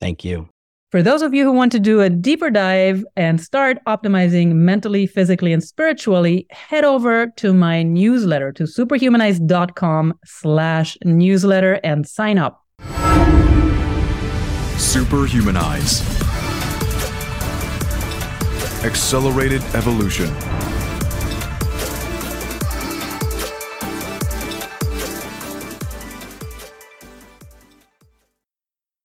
[0.00, 0.50] Thank you.
[0.90, 5.06] For those of you who want to do a deeper dive and start optimizing mentally,
[5.06, 12.66] physically, and spiritually, head over to my newsletter to superhumanize.com slash newsletter and sign up.
[14.76, 16.19] Superhumanize.
[18.82, 20.59] Accelerated Evolution.